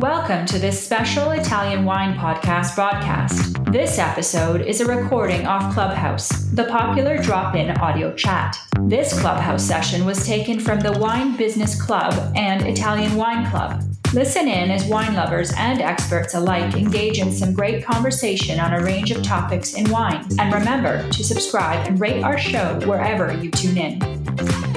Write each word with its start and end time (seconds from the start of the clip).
Welcome 0.00 0.46
to 0.46 0.58
this 0.58 0.82
special 0.82 1.32
Italian 1.32 1.84
wine 1.84 2.16
podcast 2.16 2.74
broadcast. 2.74 3.62
This 3.70 3.98
episode 3.98 4.62
is 4.62 4.80
a 4.80 4.86
recording 4.86 5.46
off 5.46 5.74
Clubhouse, 5.74 6.46
the 6.54 6.64
popular 6.64 7.18
drop 7.18 7.54
in 7.54 7.72
audio 7.72 8.14
chat. 8.14 8.56
This 8.84 9.20
Clubhouse 9.20 9.62
session 9.62 10.06
was 10.06 10.24
taken 10.24 10.58
from 10.58 10.80
the 10.80 10.98
Wine 10.98 11.36
Business 11.36 11.78
Club 11.78 12.14
and 12.34 12.66
Italian 12.66 13.14
Wine 13.14 13.50
Club. 13.50 13.84
Listen 14.14 14.48
in 14.48 14.70
as 14.70 14.86
wine 14.86 15.12
lovers 15.12 15.52
and 15.58 15.82
experts 15.82 16.32
alike 16.32 16.76
engage 16.76 17.18
in 17.18 17.30
some 17.30 17.52
great 17.52 17.84
conversation 17.84 18.58
on 18.58 18.72
a 18.72 18.82
range 18.82 19.10
of 19.10 19.22
topics 19.22 19.74
in 19.74 19.90
wine. 19.90 20.26
And 20.38 20.54
remember 20.54 21.06
to 21.10 21.22
subscribe 21.22 21.86
and 21.86 22.00
rate 22.00 22.24
our 22.24 22.38
show 22.38 22.80
wherever 22.86 23.34
you 23.34 23.50
tune 23.50 23.76
in. 23.76 24.69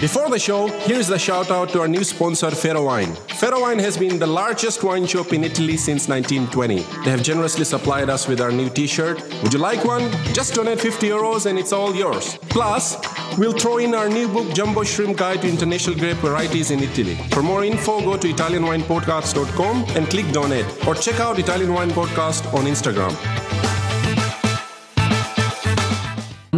Before 0.00 0.30
the 0.30 0.38
show, 0.38 0.68
here's 0.86 1.08
the 1.08 1.18
shout 1.18 1.50
out 1.50 1.70
to 1.70 1.80
our 1.80 1.88
new 1.88 2.04
sponsor, 2.04 2.50
Ferrowine. 2.50 3.16
Fero 3.40 3.62
Wine 3.62 3.80
has 3.80 3.98
been 3.98 4.20
the 4.20 4.28
largest 4.28 4.84
wine 4.84 5.04
shop 5.08 5.32
in 5.32 5.42
Italy 5.42 5.76
since 5.76 6.06
1920. 6.06 6.76
They 7.04 7.10
have 7.10 7.20
generously 7.20 7.64
supplied 7.64 8.08
us 8.08 8.28
with 8.28 8.40
our 8.40 8.52
new 8.52 8.70
t 8.70 8.86
shirt. 8.86 9.20
Would 9.42 9.52
you 9.52 9.58
like 9.58 9.84
one? 9.84 10.08
Just 10.32 10.54
donate 10.54 10.78
50 10.80 11.08
euros 11.08 11.46
and 11.46 11.58
it's 11.58 11.72
all 11.72 11.96
yours. 11.96 12.38
Plus, 12.48 12.96
we'll 13.38 13.52
throw 13.58 13.78
in 13.78 13.92
our 13.92 14.08
new 14.08 14.28
book, 14.28 14.54
Jumbo 14.54 14.84
Shrimp 14.84 15.16
Guide 15.16 15.42
to 15.42 15.48
International 15.48 15.96
Grape 15.96 16.18
Varieties 16.18 16.70
in 16.70 16.78
Italy. 16.78 17.16
For 17.30 17.42
more 17.42 17.64
info, 17.64 18.00
go 18.00 18.16
to 18.16 18.32
ItalianWinePodcast.com 18.32 19.84
and 19.96 20.06
click 20.08 20.30
donate, 20.30 20.86
or 20.86 20.94
check 20.94 21.18
out 21.18 21.40
Italian 21.40 21.74
Wine 21.74 21.90
Podcast 21.90 22.54
on 22.54 22.66
Instagram. 22.66 23.57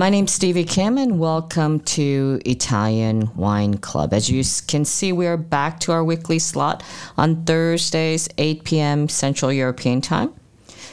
My 0.01 0.09
name's 0.09 0.33
Stevie 0.33 0.65
Kim, 0.65 0.97
and 0.97 1.21
welcome 1.21 1.81
to 1.81 2.41
Italian 2.47 3.31
Wine 3.37 3.77
Club. 3.77 4.15
As 4.15 4.31
you 4.31 4.43
can 4.67 4.87
see, 4.87 5.13
we 5.13 5.27
are 5.27 5.37
back 5.37 5.79
to 5.81 5.93
our 5.93 6.03
weekly 6.03 6.39
slot 6.39 6.83
on 7.19 7.45
Thursdays, 7.45 8.27
8 8.39 8.65
p.m. 8.65 9.11
Central 9.11 9.53
European 9.53 10.01
Time. 10.01 10.33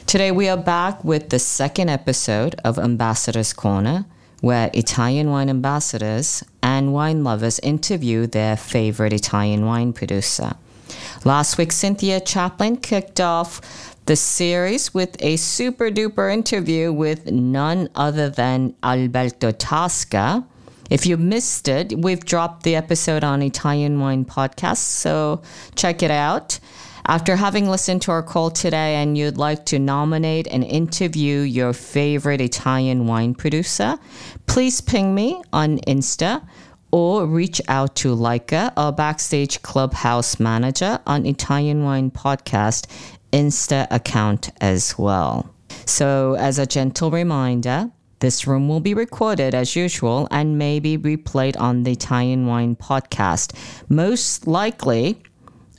Today, 0.08 0.31
we 0.31 0.50
are 0.50 0.58
back 0.58 1.06
with 1.06 1.30
the 1.30 1.40
second 1.40 1.88
episode 1.88 2.56
of 2.66 2.78
Ambassadors 2.78 3.54
Corner, 3.54 4.06
where 4.42 4.70
Italian 4.73 5.30
wine 5.30 5.50
ambassadors 5.50 6.44
and 6.62 6.92
wine 6.92 7.24
lovers 7.24 7.59
interview 7.59 8.28
their 8.28 8.58
favorite 8.58 9.14
Italian 9.14 9.66
wine 9.66 9.94
producer. 9.94 10.52
Last 11.26 11.58
week, 11.58 11.72
Cynthia 11.72 12.20
Chaplin 12.20 12.78
kicked 12.78 13.20
off 13.20 13.96
the 14.06 14.16
series 14.16 14.94
with 14.94 15.16
a 15.20 15.36
super 15.36 15.90
duper 15.90 16.32
interview 16.32 16.94
with 16.94 17.30
none 17.30 17.90
other 17.96 18.30
than 18.30 18.76
Alberto 18.84 19.52
Tasca. 19.52 20.46
If 20.90 21.06
you 21.06 21.18
missed 21.18 21.68
it, 21.68 21.94
we've 21.98 22.24
dropped 22.24 22.64
the 22.64 22.76
episode 22.76 23.24
on 23.24 23.42
Italian 23.42 24.00
Wine 24.00 24.24
Podcast, 24.24 24.78
so 24.78 25.42
check 25.76 26.02
it 26.02 26.12
out. 26.12 26.59
After 27.09 27.38
having 27.38 27.70
listened 27.70 28.02
to 28.04 28.12
our 28.12 28.24
call 28.24 28.52
today 28.52 28.96
and 28.96 29.18
you'd 29.18 29.38
like 29.38 29.66
to 29.68 29.80
nominate 29.80 30.48
and 30.48 30.64
interview 30.64 31.40
your 31.40 31.72
favorite 31.72 32.42
Italian 32.42 33.08
wine 33.08 33.34
producer, 33.34 33.98
please 34.46 34.81
ping 34.81 35.16
me 35.16 35.42
on 35.54 35.80
Insta 35.80 36.46
or 36.92 37.26
reach 37.26 37.62
out 37.68 37.96
to 37.98 38.16
Leica, 38.16 38.72
our 38.78 38.92
backstage 38.92 39.62
clubhouse 39.62 40.40
manager 40.40 41.00
on 41.06 41.26
Italian 41.26 41.84
Wine 41.84 42.12
Podcast 42.12 42.88
Insta 43.32 43.88
account 43.92 44.52
as 44.62 44.98
well. 44.98 45.54
So, 45.86 46.36
as 46.36 46.60
a 46.60 46.66
gentle 46.66 47.12
reminder, 47.12 47.92
this 48.20 48.48
room 48.48 48.68
will 48.68 48.80
be 48.80 48.94
recorded 48.94 49.54
as 49.54 49.76
usual 49.76 50.28
and 50.32 50.58
may 50.58 50.80
be 50.80 50.98
replayed 50.98 51.60
on 51.60 51.84
the 51.84 51.92
Italian 51.92 52.48
Wine 52.48 52.76
podcast, 52.76 53.54
most 53.90 54.48
likely 54.48 55.22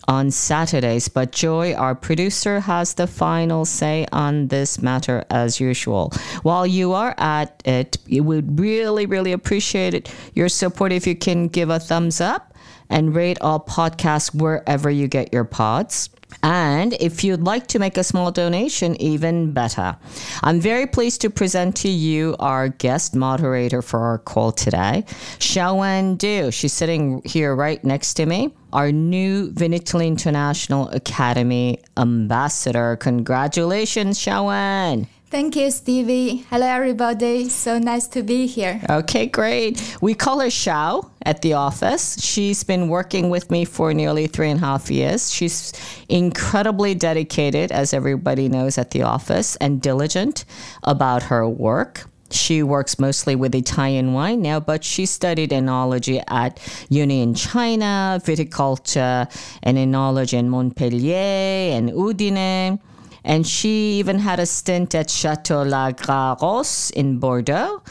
on 0.09 0.31
Saturdays. 0.31 1.09
But 1.09 1.31
Joy, 1.33 1.75
our 1.75 1.95
producer, 1.95 2.61
has 2.61 2.95
the 2.95 3.07
final 3.07 3.65
say 3.65 4.07
on 4.11 4.49
this 4.49 4.83
matter 4.83 5.25
as 5.31 5.61
usual. 5.61 6.13
While 6.43 6.67
you 6.67 6.95
are 6.95 7.15
at 7.19 7.63
it, 7.65 7.99
we 8.09 8.21
would 8.21 8.59
really, 8.59 9.07
really 9.07 9.33
appreciate 9.33 9.95
it, 9.95 10.13
your 10.35 10.49
support 10.49 10.91
if 10.91 11.07
you 11.07 11.15
can 11.15 11.49
give 11.49 11.71
a 11.71 11.79
thumbs 11.79 12.21
up 12.21 12.48
and 12.91 13.15
rate 13.15 13.39
our 13.41 13.61
podcast 13.61 14.35
wherever 14.35 14.91
you 14.91 15.09
get 15.09 15.33
your 15.33 15.45
pods. 15.45 16.11
And 16.43 16.93
if 17.01 17.25
you'd 17.25 17.43
like 17.43 17.67
to 17.69 17.79
make 17.79 17.97
a 17.97 18.05
small 18.05 18.31
donation, 18.31 19.01
even 19.01 19.53
better. 19.53 19.97
I'm 20.43 20.61
very 20.61 20.87
pleased 20.87 21.21
to 21.23 21.31
present 21.31 21.77
to 21.77 21.89
you 21.89 22.37
our 22.39 22.69
guest 22.69 23.15
moderator 23.15 23.83
for 23.83 24.01
our 24.01 24.19
call 24.19 24.53
today, 24.53 25.05
Xiaowen 25.39 26.19
Du. 26.19 26.51
She's 26.51 26.73
sitting 26.73 27.23
here 27.25 27.55
right 27.55 27.83
next 27.83 28.15
to 28.15 28.27
me, 28.27 28.55
our 28.73 28.93
new 28.93 29.51
Vinitaly 29.53 30.07
International 30.07 30.89
Academy 30.91 31.81
ambassador. 31.97 32.97
Congratulations, 32.97 34.19
Xiaowen. 34.19 35.09
Thank 35.31 35.57
you, 35.57 35.71
Stevie. 35.71 36.47
Hello, 36.49 36.67
everybody. 36.67 37.51
So 37.51 37.79
nice 37.79 38.07
to 38.09 38.23
be 38.23 38.47
here. 38.47 38.81
Okay, 38.89 39.27
great. 39.27 39.99
We 40.01 40.15
call 40.15 40.41
her 40.41 40.47
Xiao 40.47 41.11
at 41.29 41.43
the 41.43 41.53
office. 41.53 42.17
She's 42.25 42.65
been 42.65 42.89
working 42.89 43.29
with 43.29 43.51
me 43.51 43.67
for 43.67 43.93
nearly 43.93 44.27
three 44.27 44.49
and 44.49 44.59
a 44.63 44.65
half 44.65 44.91
years. 44.91 45.31
She's 45.31 45.75
incredibly 46.09 46.95
dedicated, 46.95 47.71
as 47.71 47.93
everybody 47.93 48.49
knows 48.49 48.79
at 48.79 48.93
the 48.93 49.03
office, 49.03 49.55
and 49.57 49.83
diligent 49.83 50.47
about 50.85 51.25
her 51.25 51.47
work. 51.47 52.07
She 52.31 52.63
works 52.63 52.99
mostly 52.99 53.37
with 53.37 53.55
Italian 53.55 54.15
wine 54.15 54.41
now, 54.41 54.59
but 54.59 54.85
she 54.85 55.05
studied 55.05 55.51
enology 55.51 56.23
at 56.29 56.61
uni 56.89 57.21
in 57.21 57.35
China, 57.35 58.21
viticulture 58.25 59.29
and 59.63 59.77
enology 59.77 60.39
in 60.39 60.49
Montpellier 60.49 61.77
and 61.77 61.91
Udine. 61.91 62.81
And 63.25 63.47
she 63.47 63.99
even 63.99 64.19
had 64.19 64.41
a 64.41 64.47
stint 64.47 64.95
at 64.95 65.11
Chateau 65.11 65.63
La 65.63 65.91
Graros 65.91 66.91
in 66.93 67.19
Bordeaux 67.19 67.83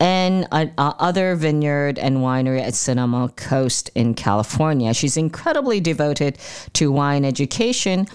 and 0.00 0.46
uh, 0.52 0.66
other 0.78 1.34
vineyard 1.34 1.98
and 1.98 2.18
winery 2.18 2.60
at 2.60 2.74
Sonoma 2.74 3.32
Coast 3.36 3.90
in 3.94 4.14
California. 4.14 4.92
She's 4.92 5.16
incredibly 5.16 5.80
devoted 5.80 6.38
to 6.74 6.92
wine 6.92 7.24
education. 7.24 8.06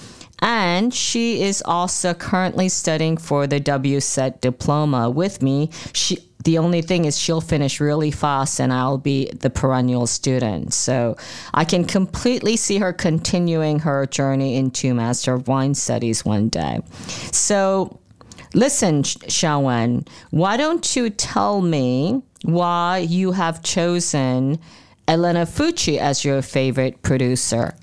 And 0.43 0.91
she 0.91 1.43
is 1.43 1.61
also 1.65 2.15
currently 2.15 2.67
studying 2.67 3.17
for 3.17 3.45
the 3.45 3.59
WSET 3.59 4.41
diploma 4.41 5.09
with 5.09 5.43
me. 5.43 5.69
She 5.93 6.17
the 6.43 6.57
only 6.57 6.81
thing 6.81 7.05
is 7.05 7.19
she'll 7.19 7.39
finish 7.39 7.79
really 7.79 8.11
fast 8.11 8.59
and 8.59 8.73
I'll 8.73 8.97
be 8.97 9.29
the 9.31 9.51
perennial 9.51 10.07
student. 10.07 10.73
So 10.73 11.15
I 11.53 11.65
can 11.65 11.85
completely 11.85 12.57
see 12.57 12.79
her 12.79 12.93
continuing 12.93 13.79
her 13.79 14.07
journey 14.07 14.55
into 14.55 14.93
Master 14.93 15.35
of 15.35 15.47
Wine 15.47 15.75
Studies 15.75 16.25
one 16.25 16.49
day. 16.49 16.79
So 17.31 18.00
listen, 18.53 19.03
Xiaowen, 19.03 20.07
why 20.29 20.57
don't 20.57 20.95
you 20.95 21.09
tell 21.09 21.61
me 21.61 22.21
why 22.43 22.97
you 22.97 23.31
have 23.33 23.63
chosen 23.63 24.59
Elena 25.07 25.45
Fucci 25.45 25.97
as 25.97 26.25
your 26.25 26.41
favorite 26.41 27.01
producer? 27.01 27.75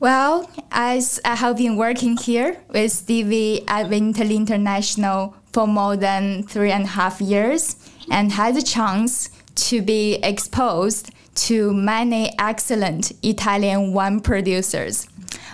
Well, 0.00 0.50
as 0.72 1.20
I 1.24 1.36
have 1.36 1.58
been 1.58 1.76
working 1.76 2.16
here 2.16 2.56
with 2.70 2.90
Stevie 2.90 3.64
at 3.68 3.86
Vinitaly 3.86 4.34
International 4.34 5.36
for 5.52 5.66
more 5.66 5.96
than 5.96 6.42
three 6.42 6.72
and 6.72 6.84
a 6.84 6.88
half 6.88 7.20
years 7.20 7.76
and 8.10 8.32
had 8.32 8.56
the 8.56 8.62
chance 8.62 9.30
to 9.54 9.80
be 9.80 10.14
exposed 10.22 11.10
to 11.34 11.72
many 11.72 12.32
excellent 12.38 13.12
Italian 13.22 13.92
wine 13.92 14.20
producers. 14.20 15.06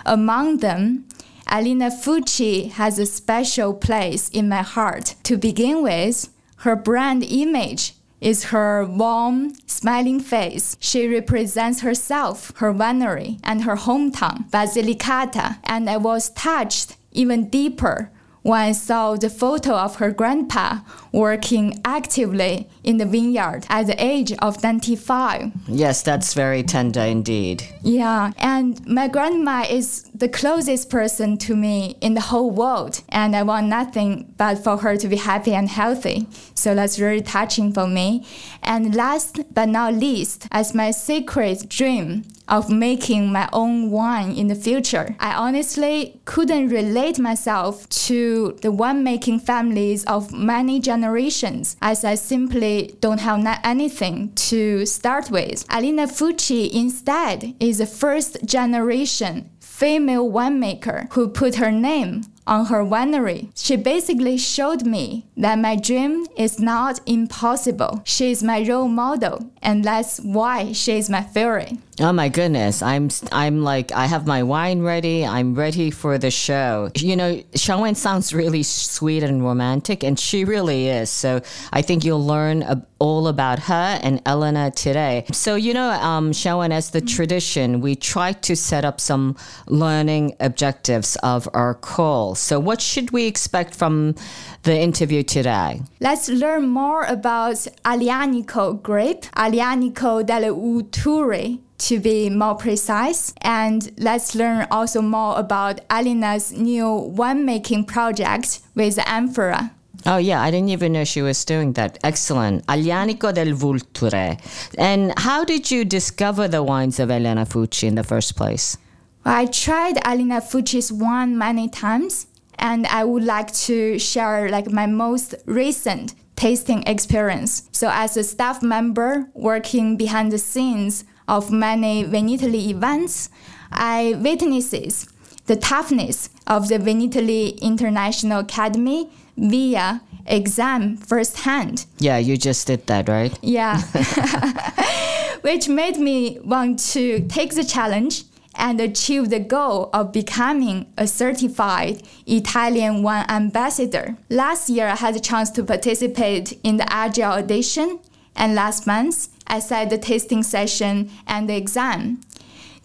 Among 0.05 0.57
them, 0.57 1.05
Elena 1.51 1.89
Fucci 1.89 2.71
has 2.71 2.99
a 2.99 3.05
special 3.05 3.73
place 3.73 4.29
in 4.29 4.47
my 4.47 4.61
heart. 4.61 5.15
To 5.23 5.37
begin 5.37 5.81
with, 5.81 6.29
her 6.57 6.75
brand 6.75 7.23
image 7.23 7.93
is 8.21 8.45
her 8.45 8.85
warm, 8.85 9.55
smiling 9.65 10.19
face. 10.19 10.77
She 10.79 11.07
represents 11.07 11.81
herself, 11.81 12.51
her 12.57 12.73
winery, 12.73 13.39
and 13.43 13.63
her 13.63 13.75
hometown, 13.75 14.49
Basilicata, 14.51 15.57
and 15.63 15.89
I 15.89 15.97
was 15.97 16.29
touched 16.31 16.97
even 17.11 17.49
deeper 17.49 18.11
when 18.41 18.59
I 18.59 18.71
saw 18.71 19.15
the 19.15 19.29
photo 19.29 19.73
of 19.73 19.97
her 19.97 20.11
grandpa 20.11 20.79
working 21.11 21.81
actively 21.83 22.69
in 22.83 22.97
the 22.97 23.05
vineyard 23.05 23.65
at 23.69 23.87
the 23.87 24.03
age 24.03 24.31
of 24.39 24.63
95. 24.63 25.51
Yes, 25.67 26.01
that's 26.01 26.33
very 26.33 26.63
tender 26.63 27.01
indeed. 27.01 27.63
Yeah, 27.81 28.31
and 28.37 28.85
my 28.87 29.07
grandma 29.07 29.65
is 29.69 30.09
the 30.13 30.29
closest 30.29 30.89
person 30.89 31.37
to 31.39 31.55
me 31.55 31.97
in 32.01 32.13
the 32.13 32.21
whole 32.21 32.51
world, 32.51 33.01
and 33.09 33.35
I 33.35 33.43
want 33.43 33.67
nothing 33.67 34.33
but 34.37 34.55
for 34.63 34.77
her 34.77 34.97
to 34.97 35.07
be 35.07 35.17
happy 35.17 35.53
and 35.53 35.67
healthy. 35.67 36.27
So 36.59 36.75
that's 36.75 36.99
really 36.99 37.21
touching 37.21 37.71
for 37.71 37.87
me. 37.87 38.25
And 38.61 38.93
last 38.93 39.53
but 39.53 39.69
not 39.69 39.93
least, 39.93 40.47
as 40.51 40.75
my 40.75 40.91
secret 40.91 41.69
dream 41.69 42.25
of 42.47 42.69
making 42.69 43.31
my 43.31 43.47
own 43.53 43.91
wine 43.91 44.31
in 44.31 44.47
the 44.47 44.55
future, 44.55 45.15
I 45.19 45.33
honestly 45.35 46.19
couldn't 46.25 46.69
relate 46.69 47.19
myself 47.19 47.87
to 48.07 48.57
the 48.61 48.71
wine 48.71 49.03
making 49.03 49.39
families 49.39 50.03
of 50.05 50.33
many 50.33 50.79
generations, 50.79 51.77
as 51.81 52.03
I 52.03 52.15
simply 52.15 52.95
don't 52.99 53.19
have 53.19 53.39
anything 53.63 54.33
to 54.49 54.85
start 54.85 55.31
with. 55.31 55.65
Elena 55.71 56.07
Fucci 56.07 56.69
instead 56.71 57.55
is 57.59 57.79
a 57.79 57.85
first 57.85 58.45
generation 58.45 59.49
female 59.59 60.29
winemaker 60.29 61.11
who 61.13 61.29
put 61.29 61.55
her 61.55 61.71
name 61.71 62.23
on 62.49 62.65
her 62.65 62.83
winery. 62.83 63.51
She 63.55 63.75
basically 63.77 64.37
showed 64.37 64.85
me 64.85 65.27
that 65.37 65.59
my 65.59 65.75
dream 65.75 66.25
is 66.35 66.59
not 66.59 66.99
impossible. 67.05 68.01
She 68.05 68.31
is 68.31 68.43
my 68.43 68.65
role 68.67 68.87
model, 68.87 69.51
and 69.61 69.85
that's 69.85 70.17
why 70.19 70.73
she 70.73 70.97
is 70.97 71.09
my 71.09 71.21
favorite. 71.21 71.77
Oh 72.01 72.13
my 72.13 72.29
goodness. 72.29 72.81
I'm 72.81 73.09
I'm 73.31 73.61
like 73.63 73.91
I 73.91 74.05
have 74.07 74.25
my 74.25 74.41
wine 74.41 74.81
ready. 74.81 75.25
I'm 75.25 75.53
ready 75.53 75.91
for 75.91 76.17
the 76.17 76.31
show. 76.31 76.89
You 76.95 77.15
know, 77.15 77.35
Xiaowen 77.53 77.95
sounds 77.95 78.33
really 78.33 78.63
sweet 78.63 79.21
and 79.21 79.43
romantic 79.43 80.03
and 80.03 80.17
she 80.17 80.45
really 80.45 80.87
is. 80.87 81.09
So 81.09 81.41
I 81.73 81.81
think 81.81 82.05
you'll 82.05 82.25
learn 82.25 82.85
all 82.99 83.27
about 83.27 83.59
her 83.59 83.99
and 84.03 84.21
Elena 84.25 84.71
today. 84.71 85.25
So 85.31 85.55
you 85.55 85.73
know, 85.73 85.89
um 85.91 86.31
Xiaowen 86.31 86.71
as 86.71 86.91
the 86.91 87.01
tradition, 87.01 87.81
we 87.81 87.95
try 87.95 88.33
to 88.33 88.55
set 88.55 88.85
up 88.85 88.99
some 88.99 89.35
learning 89.67 90.35
objectives 90.39 91.15
of 91.23 91.47
our 91.53 91.73
call. 91.73 92.35
So 92.35 92.59
what 92.59 92.81
should 92.81 93.11
we 93.11 93.25
expect 93.25 93.75
from 93.75 94.15
the 94.63 94.77
interview 94.77 95.23
today? 95.23 95.81
Let's 95.99 96.29
learn 96.29 96.67
more 96.69 97.03
about 97.05 97.55
Aglianico 97.85 98.81
grape, 98.81 99.23
Aglianico 99.35 100.25
del 100.25 100.53
Vulture 100.53 101.59
to 101.79 101.99
be 101.99 102.29
more 102.29 102.55
precise. 102.55 103.33
And 103.41 103.91
let's 103.97 104.35
learn 104.35 104.67
also 104.69 105.01
more 105.01 105.39
about 105.39 105.81
Elena's 105.89 106.51
new 106.51 107.13
winemaking 107.15 107.87
project 107.87 108.59
with 108.75 108.99
Amphora. 108.99 109.71
Oh, 110.05 110.17
yeah, 110.17 110.41
I 110.41 110.49
didn't 110.49 110.69
even 110.69 110.93
know 110.93 111.03
she 111.03 111.21
was 111.21 111.43
doing 111.43 111.73
that. 111.73 111.97
Excellent. 112.03 112.65
Aglianico 112.67 113.33
del 113.33 113.53
Vulture. 113.53 114.37
And 114.77 115.13
how 115.17 115.43
did 115.43 115.69
you 115.69 115.83
discover 115.83 116.47
the 116.47 116.63
wines 116.63 116.99
of 116.99 117.11
Elena 117.11 117.45
Fucci 117.45 117.87
in 117.87 117.95
the 117.95 118.03
first 118.03 118.35
place? 118.35 118.77
I 119.25 119.45
tried 119.45 119.99
Elena 120.05 120.41
Fucci's 120.41 120.91
wine 120.91 121.37
many 121.37 121.67
times, 121.67 122.27
and 122.57 122.87
I 122.87 123.03
would 123.03 123.23
like 123.23 123.53
to 123.67 123.99
share 123.99 124.49
like 124.49 124.71
my 124.71 124.85
most 124.85 125.35
recent 125.45 126.15
tasting 126.35 126.83
experience. 126.87 127.69
So, 127.73 127.89
as 127.91 128.15
a 128.15 128.23
staff 128.23 128.63
member 128.63 129.29
working 129.33 129.97
behind 129.97 130.31
the 130.31 130.37
scenes 130.37 131.03
of 131.27 131.51
many 131.51 132.05
Vinitaly 132.05 132.69
events, 132.69 133.29
I 133.71 134.15
witnesses 134.17 135.07
the 135.45 135.57
toughness 135.57 136.29
of 136.47 136.69
the 136.69 136.79
Vinitaly 136.79 137.59
International 137.61 138.39
Academy 138.39 139.11
via 139.39 140.01
exam 140.25 140.97
firsthand. 140.97 141.85
Yeah, 141.97 142.17
you 142.17 142.37
just 142.37 142.67
did 142.67 142.85
that, 142.87 143.07
right? 143.07 143.37
Yeah. 143.41 143.81
Which 145.41 145.67
made 145.67 145.97
me 145.97 146.39
want 146.43 146.79
to 146.93 147.25
take 147.27 147.55
the 147.55 147.63
challenge 147.63 148.23
and 148.55 148.81
achieve 148.81 149.29
the 149.29 149.39
goal 149.39 149.89
of 149.93 150.11
becoming 150.11 150.91
a 150.97 151.07
certified 151.07 152.03
Italian 152.27 153.01
wine 153.01 153.25
ambassador. 153.29 154.17
Last 154.29 154.69
year, 154.69 154.87
I 154.87 154.95
had 154.95 155.15
a 155.15 155.19
chance 155.19 155.49
to 155.51 155.63
participate 155.63 156.59
in 156.63 156.77
the 156.77 156.91
Agile 156.91 157.31
audition, 157.31 157.99
and 158.35 158.55
last 158.55 158.85
month, 158.85 159.29
I 159.47 159.59
sat 159.59 159.89
the 159.89 159.97
tasting 159.97 160.43
session 160.43 161.09
and 161.25 161.49
the 161.49 161.55
exam. 161.55 162.21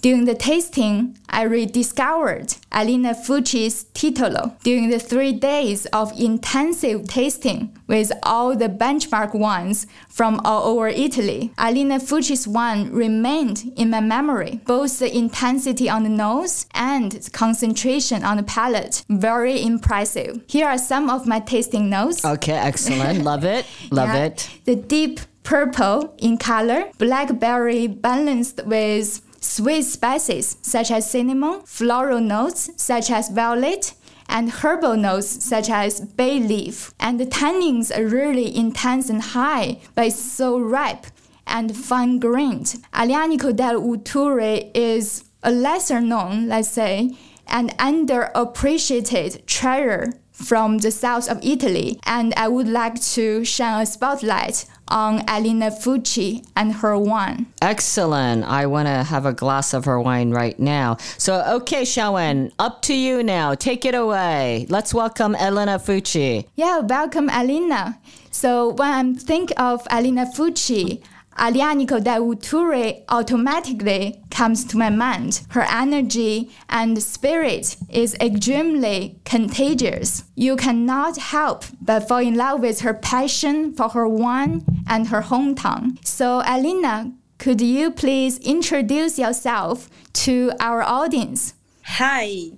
During 0.05 0.27
the 0.27 0.35
tasting, 0.35 1.17
I 1.31 1.45
rediscovered 1.45 2.57
Elena 2.71 3.15
Fucci's 3.15 3.85
Titolo. 3.95 4.55
During 4.63 4.91
the 4.91 4.99
three 4.99 5.33
days 5.33 5.87
of 5.95 6.13
intensive 6.21 7.09
tasting 7.09 7.75
with 7.87 8.13
all 8.23 8.55
the 8.55 8.69
benchmark 8.69 9.33
wines 9.33 9.87
from 10.11 10.43
all 10.45 10.65
over 10.65 10.89
Italy, 10.89 11.55
Elena 11.57 11.99
Fucci's 11.99 12.47
wine 12.47 12.91
remained 12.91 13.73
in 13.77 13.89
my 13.89 14.01
memory. 14.01 14.61
Both 14.67 14.99
the 14.99 15.09
intensity 15.17 15.89
on 15.89 16.03
the 16.03 16.11
nose 16.11 16.67
and 16.75 17.13
the 17.13 17.31
concentration 17.31 18.25
on 18.25 18.37
the 18.37 18.43
palate, 18.43 19.07
very 19.09 19.63
impressive. 19.63 20.43
Here 20.47 20.69
are 20.69 20.77
some 20.77 21.09
of 21.09 21.27
my 21.27 21.41
tasting 21.41 21.89
notes. 21.89 22.23
Okay, 22.23 22.53
excellent. 22.53 23.25
Love 23.33 23.45
it. 23.47 23.65
Love 23.91 24.11
yeah. 24.11 24.25
it. 24.25 24.51
The 24.67 24.77
deep 24.77 25.21
purple 25.45 26.15
in 26.19 26.37
color, 26.37 26.91
blackberry 26.99 27.87
balanced 27.87 28.67
with 28.67 29.23
sweet 29.45 29.83
spices 29.83 30.57
such 30.63 30.91
as 30.91 31.11
cinnamon, 31.11 31.63
floral 31.65 32.21
notes 32.21 32.71
such 32.77 33.11
as 33.11 33.29
violet, 33.29 33.95
and 34.29 34.51
herbal 34.51 34.97
notes 34.97 35.45
such 35.45 35.69
as 35.69 36.01
bay 36.01 36.41
leaf. 36.41 36.95
And 36.99 37.21
the 37.21 37.27
tannins 37.27 37.97
are 37.97 38.07
really 38.07 38.57
intense 38.57 39.11
and 39.11 39.21
high, 39.21 39.81
but 39.95 40.07
it's 40.07 40.19
so 40.19 40.59
ripe 40.59 41.07
and 41.47 41.77
fine 41.77 42.19
grained. 42.19 42.77
Aglianico 42.93 43.55
del 43.55 43.81
Vulture 43.81 44.41
is 44.75 45.25
a 45.43 45.51
lesser 45.51 46.01
known, 46.01 46.49
let's 46.49 46.71
say, 46.71 47.17
and 47.47 47.77
underappreciated 47.77 49.45
treasure 49.45 50.15
from 50.35 50.79
the 50.79 50.91
south 50.91 51.31
of 51.31 51.39
Italy, 51.43 51.99
and 52.05 52.35
I 52.35 52.49
would 52.49 52.67
like 52.69 53.01
to 53.15 53.45
shine 53.45 53.83
a 53.83 53.87
spotlight 53.87 54.67
on 54.89 55.23
Elena 55.29 55.71
Fucci 55.71 56.45
and 56.57 56.75
her 56.75 56.99
wine. 56.99 57.47
Excellent. 57.63 58.45
I 58.45 58.67
want 58.67 58.87
to 58.89 59.05
have 59.05 59.25
a 59.25 59.33
glass 59.33 59.73
of 59.73 59.85
her 59.87 59.99
wine 60.01 60.33
right 60.33 60.59
now. 60.59 60.99
So, 61.17 61.43
okay, 61.57 61.83
Xiaowen, 61.83 62.53
up 62.59 62.83
to 62.83 62.95
you 62.95 63.23
now. 63.23 63.55
Take 63.55 63.85
it 63.85 63.95
away. 63.95 64.67
Let's 64.69 64.93
welcome 64.93 65.35
Elena 65.37 65.79
Fucci. 65.79 66.47
Yeah, 66.57 66.81
welcome, 66.81 67.31
Elena. 67.31 67.99
So, 68.31 68.71
when 68.71 68.91
I 68.91 69.19
think 69.19 69.53
of 69.57 69.87
Elena 69.89 70.27
Fucci, 70.27 71.01
Aglianico 71.37 72.03
del 72.03 72.25
Vulture 72.25 73.03
automatically 73.09 74.23
comes 74.31 74.65
to 74.65 74.77
my 74.77 74.91
mind. 74.91 75.43
Her 75.51 75.67
energy 75.71 76.51
and 76.69 77.03
spirit 77.03 77.77
is 77.89 78.15
extremely 78.21 79.21
contagious. 79.25 80.25
You 80.35 80.57
cannot 80.57 81.17
help 81.17 81.65
but 81.81 82.09
fall 82.09 82.19
in 82.19 82.35
love 82.35 82.61
with 82.61 82.81
her 82.81 82.95
passion 82.95 83.75
for 83.75 83.89
her 83.91 84.09
wine 84.09 84.65
and 84.87 85.09
her 85.09 85.23
hometown. 85.23 86.05
So, 86.07 86.41
Elena, 86.41 87.13
could 87.39 87.61
you 87.61 87.91
please 87.91 88.39
introduce 88.39 89.19
yourself 89.19 89.91
to 90.25 90.53
our 90.61 90.83
audience? 90.83 91.55
Hi, 91.85 92.53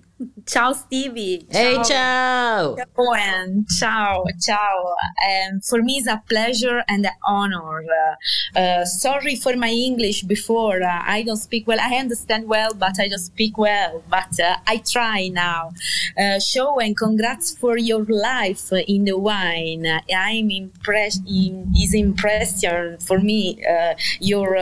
Ciao 0.46 0.72
Stevie. 0.72 1.44
Hey, 1.50 1.74
ciao. 1.82 2.76
Ciao 2.76 3.12
and 3.14 3.66
ciao, 3.68 4.24
ciao. 4.40 4.94
Um, 5.26 5.60
for 5.60 5.82
me, 5.82 5.94
it's 5.94 6.06
a 6.06 6.22
pleasure 6.28 6.84
and 6.86 7.04
an 7.04 7.12
honor. 7.24 7.82
Uh, 7.82 8.58
uh, 8.58 8.84
sorry 8.84 9.34
for 9.34 9.56
my 9.56 9.70
English 9.70 10.22
before. 10.22 10.84
Uh, 10.84 11.02
I 11.04 11.24
don't 11.24 11.36
speak 11.36 11.66
well. 11.66 11.80
I 11.80 11.96
understand 11.96 12.46
well, 12.46 12.72
but 12.74 13.00
I 13.00 13.08
don't 13.08 13.18
speak 13.18 13.58
well. 13.58 14.04
But 14.08 14.38
uh, 14.38 14.58
I 14.68 14.76
try 14.76 15.28
now. 15.28 15.72
Uh, 16.16 16.38
show 16.38 16.78
and 16.78 16.96
congrats 16.96 17.56
for 17.56 17.76
your 17.76 18.04
life 18.04 18.70
in 18.72 19.04
the 19.04 19.18
wine. 19.18 19.84
I'm 20.14 20.50
impressed. 20.50 21.22
In, 21.26 21.72
is 21.76 21.92
impression 21.92 22.98
for 22.98 23.18
me 23.18 23.64
uh, 23.66 23.94
your 24.20 24.56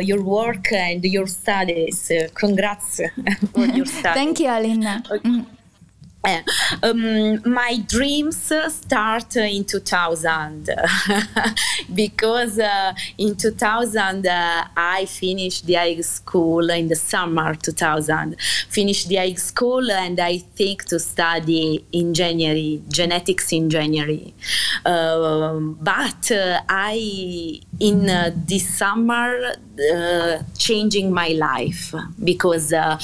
your 0.00 0.22
work 0.22 0.72
and 0.72 1.04
your 1.04 1.28
studies. 1.28 2.10
congrats 2.34 3.00
for 3.54 3.66
your 3.66 3.86
studies. 3.86 4.14
Thank 4.14 4.40
you, 4.40 4.48
Elena. 4.48 4.95
Mm. 5.04 5.46
Um, 6.82 7.40
my 7.44 7.78
dreams 7.86 8.52
start 8.68 9.36
in 9.36 9.64
2000 9.64 10.68
because 11.94 12.58
uh, 12.58 12.92
in 13.16 13.36
2000 13.36 14.26
uh, 14.26 14.64
I 14.76 15.04
finished 15.04 15.66
the 15.66 15.74
high 15.74 16.00
school 16.00 16.68
in 16.70 16.88
the 16.88 16.96
summer 16.96 17.54
2000 17.54 18.36
finished 18.68 19.08
the 19.08 19.16
high 19.16 19.34
school 19.34 19.90
and 19.90 20.18
I 20.18 20.38
think 20.38 20.84
to 20.86 20.98
study 20.98 21.84
engineering 21.94 22.84
genetics 22.88 23.52
engineering. 23.52 24.32
Um, 24.84 25.78
but 25.80 26.30
uh, 26.32 26.60
I 26.68 27.60
in 27.78 28.08
uh, 28.10 28.32
this 28.34 28.76
summer 28.76 29.54
uh, 29.94 30.42
changing 30.56 31.12
my 31.12 31.28
life 31.28 31.94
because 32.22 32.72
uh, 32.72 32.98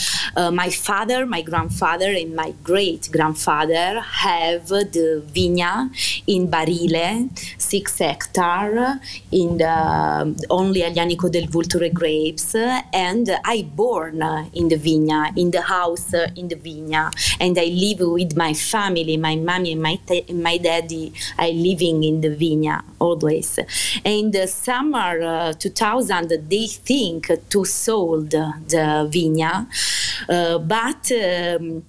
my 0.52 0.70
father 0.70 1.26
my 1.26 1.42
grandfather 1.42 2.10
and 2.10 2.34
my 2.34 2.52
great 2.64 3.11
grandfather 3.12 4.00
have 4.00 4.68
the 4.68 5.22
vineyard 5.26 5.90
in 6.26 6.48
Barile, 6.48 7.28
six 7.58 7.98
hectare, 7.98 9.00
in 9.30 9.58
the 9.58 10.46
only 10.50 10.80
Aglianico 10.80 11.30
del 11.30 11.46
Vulture 11.46 11.90
grapes, 11.90 12.54
and 12.54 13.28
I 13.44 13.62
born 13.62 14.22
in 14.54 14.68
the 14.68 14.76
vineyard, 14.76 15.36
in 15.36 15.50
the 15.50 15.62
house 15.62 16.14
in 16.36 16.48
the 16.48 16.56
vineyard, 16.56 17.12
and 17.38 17.56
I 17.58 17.66
live 17.66 18.00
with 18.00 18.36
my 18.36 18.54
family, 18.54 19.16
my 19.16 19.36
mommy 19.36 19.72
and 19.72 19.82
my 19.82 19.98
my 20.32 20.56
daddy. 20.58 21.12
I 21.38 21.50
living 21.50 22.02
in 22.04 22.20
the 22.20 22.30
vineyard 22.34 22.82
always. 22.98 23.58
And 24.04 24.32
the 24.32 24.46
summer 24.46 25.20
uh, 25.22 25.52
2000, 25.52 26.48
they 26.48 26.66
think 26.66 27.30
to 27.50 27.64
sold 27.64 28.30
the 28.30 29.08
vineyard, 29.10 29.66
uh, 30.28 30.58
but. 30.58 31.12
Um, 31.12 31.84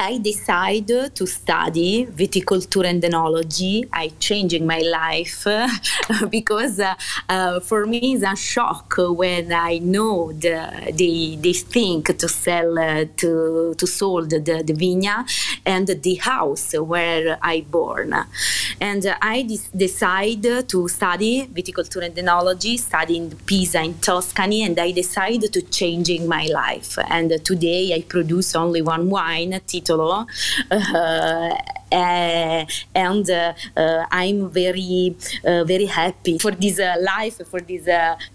I 0.00 0.18
decided 0.18 1.16
to 1.16 1.26
study 1.26 2.06
viticulture 2.06 2.88
and 2.88 3.02
enology. 3.02 3.88
I 3.92 4.12
changing 4.20 4.64
my 4.64 4.78
life 4.78 5.44
because 6.30 6.78
uh, 6.78 6.94
uh, 7.28 7.58
for 7.58 7.84
me 7.84 8.14
it's 8.14 8.22
a 8.22 8.36
shock 8.36 8.94
when 8.96 9.52
I 9.52 9.78
know 9.78 10.32
the, 10.32 10.92
they, 10.96 11.36
they 11.40 11.52
think 11.52 12.16
to 12.16 12.28
sell 12.28 12.78
uh, 12.78 13.06
to 13.16 13.74
to 13.76 13.86
sold 13.86 14.30
the, 14.30 14.38
the 14.38 14.72
vigna 14.72 15.28
and 15.66 15.88
the 15.88 16.14
house 16.14 16.74
where 16.74 17.36
I 17.42 17.62
born, 17.62 18.14
and 18.80 19.16
I 19.20 19.42
de- 19.42 19.76
decide 19.76 20.68
to 20.68 20.88
study 20.88 21.46
viticulture 21.46 22.04
and 22.04 22.14
enology, 22.14 22.78
studying 22.78 23.30
Pisa 23.46 23.82
in 23.82 23.94
Tuscany, 23.98 24.62
and 24.62 24.78
I 24.78 24.92
decided 24.92 25.52
to 25.52 25.62
changing 25.62 26.28
my 26.28 26.46
life. 26.46 26.98
And 27.08 27.44
today 27.44 27.94
I 27.94 28.02
produce 28.02 28.54
only 28.54 28.82
one 28.82 29.10
wine, 29.10 29.60
Titolo, 29.88 30.26
uh, 30.70 31.54
uh, 31.92 32.66
and 32.94 33.30
uh, 33.30 33.54
uh, 33.76 34.04
I'm 34.10 34.50
very 34.50 35.16
very 35.44 35.86
happy 35.86 36.38
for 36.38 36.50
this 36.52 36.78
life 37.00 37.40
for 37.48 37.60
this 37.60 37.84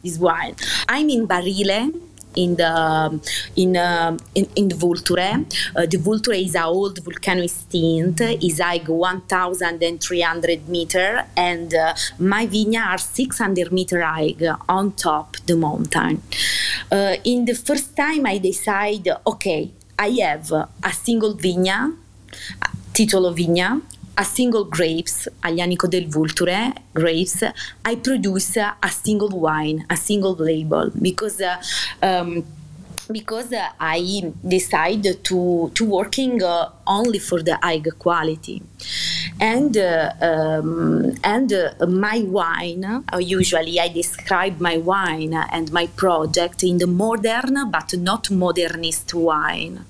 this 0.03 0.17
wine. 0.17 0.55
I'm 0.89 1.09
in 1.09 1.27
Barile 1.27 1.93
in 2.35 2.55
the 2.55 3.21
in 3.55 3.77
uh, 3.77 4.17
in, 4.35 4.47
in 4.55 4.67
the 4.67 4.75
Vulture. 4.75 5.45
Uh, 5.75 5.85
the 5.85 5.97
Vulture 5.97 6.33
is 6.33 6.55
an 6.55 6.63
old 6.63 7.03
volcano 7.03 7.43
extinct. 7.43 8.21
is 8.21 8.59
like 8.59 8.87
1,300 8.87 10.69
meter, 10.69 11.25
and 11.37 11.73
uh, 11.73 11.93
my 12.19 12.45
vineyard 12.45 12.83
are 12.83 12.97
600 12.97 13.71
meter 13.71 14.01
high 14.01 14.35
on 14.67 14.93
top 14.93 15.37
the 15.45 15.55
mountain. 15.55 16.21
Uh, 16.91 17.15
in 17.23 17.45
the 17.45 17.53
first 17.53 17.95
time, 17.95 18.25
I 18.25 18.37
decide, 18.37 19.07
okay, 19.27 19.71
I 19.97 20.09
have 20.21 20.51
a 20.51 20.91
single 20.91 21.33
vineyard, 21.33 21.95
titolo 22.93 23.33
vigna, 23.33 23.81
a 24.17 24.23
single 24.23 24.65
grapes, 24.65 25.27
Aglianico 25.41 25.89
del 25.89 26.07
Vulture 26.07 26.73
grapes, 26.93 27.43
I 27.85 27.95
produce 27.95 28.57
a 28.57 28.89
single 28.89 29.29
wine, 29.29 29.85
a 29.89 29.97
single 29.97 30.35
label 30.35 30.91
because 31.01 31.41
uh, 31.41 31.61
um, 32.01 32.43
because 33.13 33.53
uh, 33.53 33.69
I 33.79 34.33
decided 34.45 35.23
to 35.25 35.71
to 35.75 35.85
working 35.85 36.43
uh, 36.43 36.69
only 36.85 37.19
for 37.19 37.41
the 37.41 37.55
high 37.61 37.81
quality, 37.97 38.61
and 39.39 39.77
uh, 39.77 40.11
um, 40.21 41.15
and 41.23 41.53
uh, 41.53 41.85
my 41.87 42.23
wine. 42.25 42.83
Uh, 42.83 43.17
usually, 43.17 43.79
I 43.79 43.87
describe 43.87 44.59
my 44.59 44.77
wine 44.77 45.33
and 45.33 45.71
my 45.71 45.87
project 45.87 46.63
in 46.63 46.79
the 46.79 46.87
modern 46.87 47.71
but 47.71 47.93
not 47.93 48.29
modernist 48.31 49.13
wine. 49.13 49.85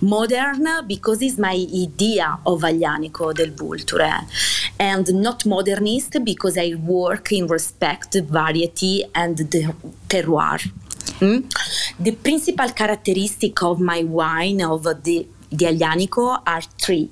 Modern 0.00 0.86
because 0.86 1.22
it's 1.22 1.38
my 1.38 1.54
idea 1.54 2.38
of 2.44 2.62
Aglianico 2.62 3.32
del 3.32 3.52
Vulture, 3.52 4.26
and 4.78 5.14
not 5.14 5.46
modernist 5.46 6.22
because 6.24 6.58
I 6.58 6.74
work 6.74 7.32
in 7.32 7.46
respect 7.46 8.14
variety 8.14 9.04
and 9.14 9.36
the 9.36 9.74
terroir. 10.08 10.60
Mm? 11.20 11.50
The 11.98 12.12
principal 12.12 12.70
characteristic 12.70 13.62
of 13.62 13.80
my 13.80 14.02
wine 14.02 14.62
of 14.62 14.82
the, 14.82 15.26
the 15.50 15.66
Aglianico 15.66 16.42
are 16.46 16.62
three 16.62 17.10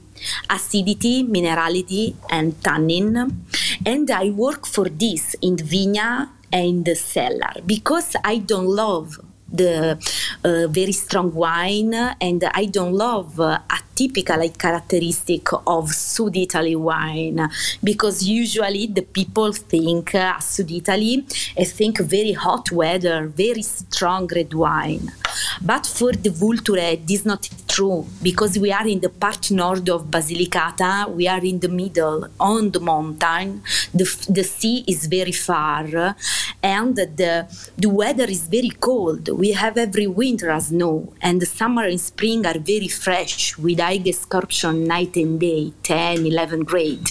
acidity, 0.50 1.24
minerality, 1.24 2.14
and 2.30 2.62
tannin. 2.62 3.44
And 3.84 4.10
I 4.10 4.30
work 4.30 4.66
for 4.66 4.88
this 4.88 5.34
in 5.40 5.56
the 5.56 5.64
vineyard 5.64 6.28
and 6.52 6.84
the 6.84 6.94
cellar 6.94 7.54
because 7.64 8.14
I 8.22 8.38
don't 8.38 8.66
love 8.66 9.18
the 9.52 9.98
uh, 10.44 10.66
very 10.68 10.92
strong 10.92 11.32
wine 11.34 11.94
and 11.94 12.44
I 12.52 12.64
don't 12.66 12.94
love 12.94 13.38
uh, 13.38 13.58
a 13.70 13.78
typical 13.94 14.38
like, 14.38 14.58
characteristic 14.58 15.48
of 15.66 15.90
Sud 15.90 16.36
Italy 16.36 16.76
wine 16.76 17.48
because 17.84 18.22
usually 18.24 18.86
the 18.86 19.02
people 19.02 19.52
think 19.52 20.14
uh, 20.14 20.38
Sud 20.38 20.70
Italy 20.70 21.24
I 21.58 21.64
think 21.64 21.98
very 21.98 22.32
hot 22.32 22.70
weather, 22.72 23.26
very 23.26 23.62
strong 23.62 24.26
red 24.34 24.54
wine. 24.54 25.12
But 25.60 25.86
for 25.86 26.12
the 26.12 26.30
Vulture, 26.30 26.96
this 26.96 27.20
is 27.20 27.26
not 27.26 27.48
true 27.68 28.06
because 28.22 28.58
we 28.58 28.72
are 28.72 28.86
in 28.86 29.00
the 29.00 29.08
part 29.08 29.50
north 29.50 29.88
of 29.88 30.10
Basilicata, 30.10 31.10
we 31.14 31.28
are 31.28 31.44
in 31.44 31.58
the 31.60 31.68
middle 31.68 32.28
on 32.38 32.70
the 32.70 32.80
mountain. 32.80 33.62
The, 33.94 34.04
the 34.28 34.44
sea 34.44 34.84
is 34.86 35.06
very 35.06 35.32
far 35.32 36.16
and 36.62 36.96
the, 36.96 37.48
the 37.76 37.88
weather 37.88 38.24
is 38.24 38.46
very 38.48 38.70
cold. 38.70 39.28
We 39.42 39.50
have 39.54 39.76
every 39.76 40.06
winter 40.06 40.50
as 40.50 40.68
snow, 40.68 41.14
and 41.20 41.42
the 41.42 41.46
summer 41.46 41.82
and 41.82 42.00
spring 42.00 42.46
are 42.46 42.60
very 42.60 42.86
fresh 42.86 43.58
with 43.58 43.80
high 43.80 43.98
escurption 43.98 44.86
night 44.86 45.16
and 45.16 45.40
day, 45.40 45.72
10, 45.82 46.26
11 46.26 46.60
grade. 46.60 47.10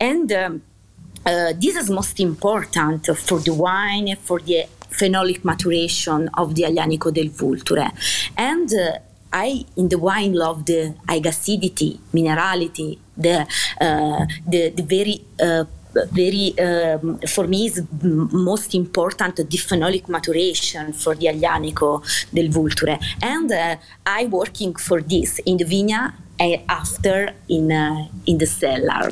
And 0.00 0.32
um, 0.32 0.62
uh, 1.26 1.52
this 1.60 1.76
is 1.76 1.90
most 1.90 2.18
important 2.18 3.04
for 3.18 3.40
the 3.40 3.52
wine, 3.52 4.16
for 4.22 4.40
the 4.40 4.64
phenolic 4.88 5.44
maturation 5.44 6.30
of 6.32 6.54
the 6.54 6.62
Aglianico 6.62 7.12
del 7.12 7.28
Vulture. 7.28 7.90
And 8.38 8.72
uh, 8.72 8.98
I, 9.30 9.66
in 9.76 9.90
the 9.90 9.98
wine, 9.98 10.32
love 10.32 10.64
the 10.64 10.94
high 11.06 11.20
acidity, 11.26 12.00
minerality, 12.14 12.98
the, 13.18 13.46
uh, 13.82 14.24
the, 14.46 14.70
the 14.70 14.82
very 14.82 15.22
uh, 15.38 15.64
very 16.12 16.54
um, 16.58 17.18
for 17.26 17.46
me 17.46 17.66
is 17.66 17.82
most 18.02 18.74
important 18.74 19.36
the 19.36 19.44
phenolic 19.44 20.08
maturation 20.08 20.92
for 20.92 21.14
the 21.14 21.26
Aglianico 21.26 22.02
del 22.32 22.48
Vulture. 22.50 22.98
And 23.22 23.50
uh, 23.50 23.76
I 24.06 24.26
working 24.26 24.74
for 24.74 25.00
this 25.00 25.38
in 25.40 25.56
the 25.56 25.64
vineyard 25.64 26.12
and 26.38 26.62
after 26.68 27.34
in 27.48 27.72
uh, 27.72 28.08
in 28.26 28.38
the 28.38 28.46
cellar. 28.46 29.10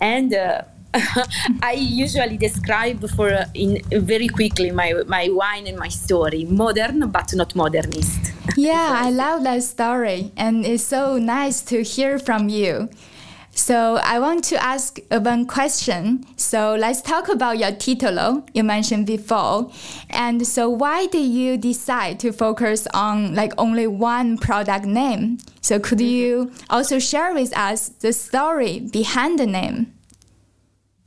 And 0.00 0.34
uh, 0.34 0.62
I 1.62 1.72
usually 1.72 2.36
describe 2.36 3.08
for 3.10 3.32
uh, 3.32 3.44
in 3.54 3.80
very 3.90 4.28
quickly 4.28 4.70
my 4.70 4.92
my 5.06 5.28
wine 5.30 5.66
and 5.66 5.78
my 5.78 5.88
story. 5.88 6.44
Modern 6.44 7.08
but 7.10 7.32
not 7.34 7.54
modernist. 7.54 8.32
Yeah 8.56 8.92
I 9.06 9.10
love 9.10 9.44
that 9.44 9.62
story. 9.62 10.32
And 10.36 10.66
it's 10.66 10.84
so 10.84 11.18
nice 11.18 11.62
to 11.62 11.82
hear 11.82 12.18
from 12.18 12.48
you 12.48 12.88
so 13.60 14.00
I 14.02 14.18
want 14.18 14.42
to 14.44 14.56
ask 14.64 14.98
one 15.10 15.44
question. 15.44 16.24
So 16.36 16.74
let's 16.76 17.02
talk 17.02 17.28
about 17.28 17.58
your 17.58 17.72
titolo 17.72 18.42
you 18.54 18.64
mentioned 18.64 19.06
before. 19.06 19.70
And 20.08 20.46
so 20.46 20.70
why 20.70 21.06
did 21.08 21.26
you 21.26 21.58
decide 21.58 22.18
to 22.20 22.32
focus 22.32 22.88
on 22.94 23.34
like 23.34 23.52
only 23.58 23.86
one 23.86 24.38
product 24.38 24.86
name? 24.86 25.38
So 25.60 25.78
could 25.78 25.98
mm-hmm. 25.98 26.08
you 26.08 26.52
also 26.70 26.98
share 26.98 27.34
with 27.34 27.54
us 27.54 27.90
the 27.90 28.14
story 28.14 28.80
behind 28.80 29.38
the 29.38 29.46
name? 29.46 29.92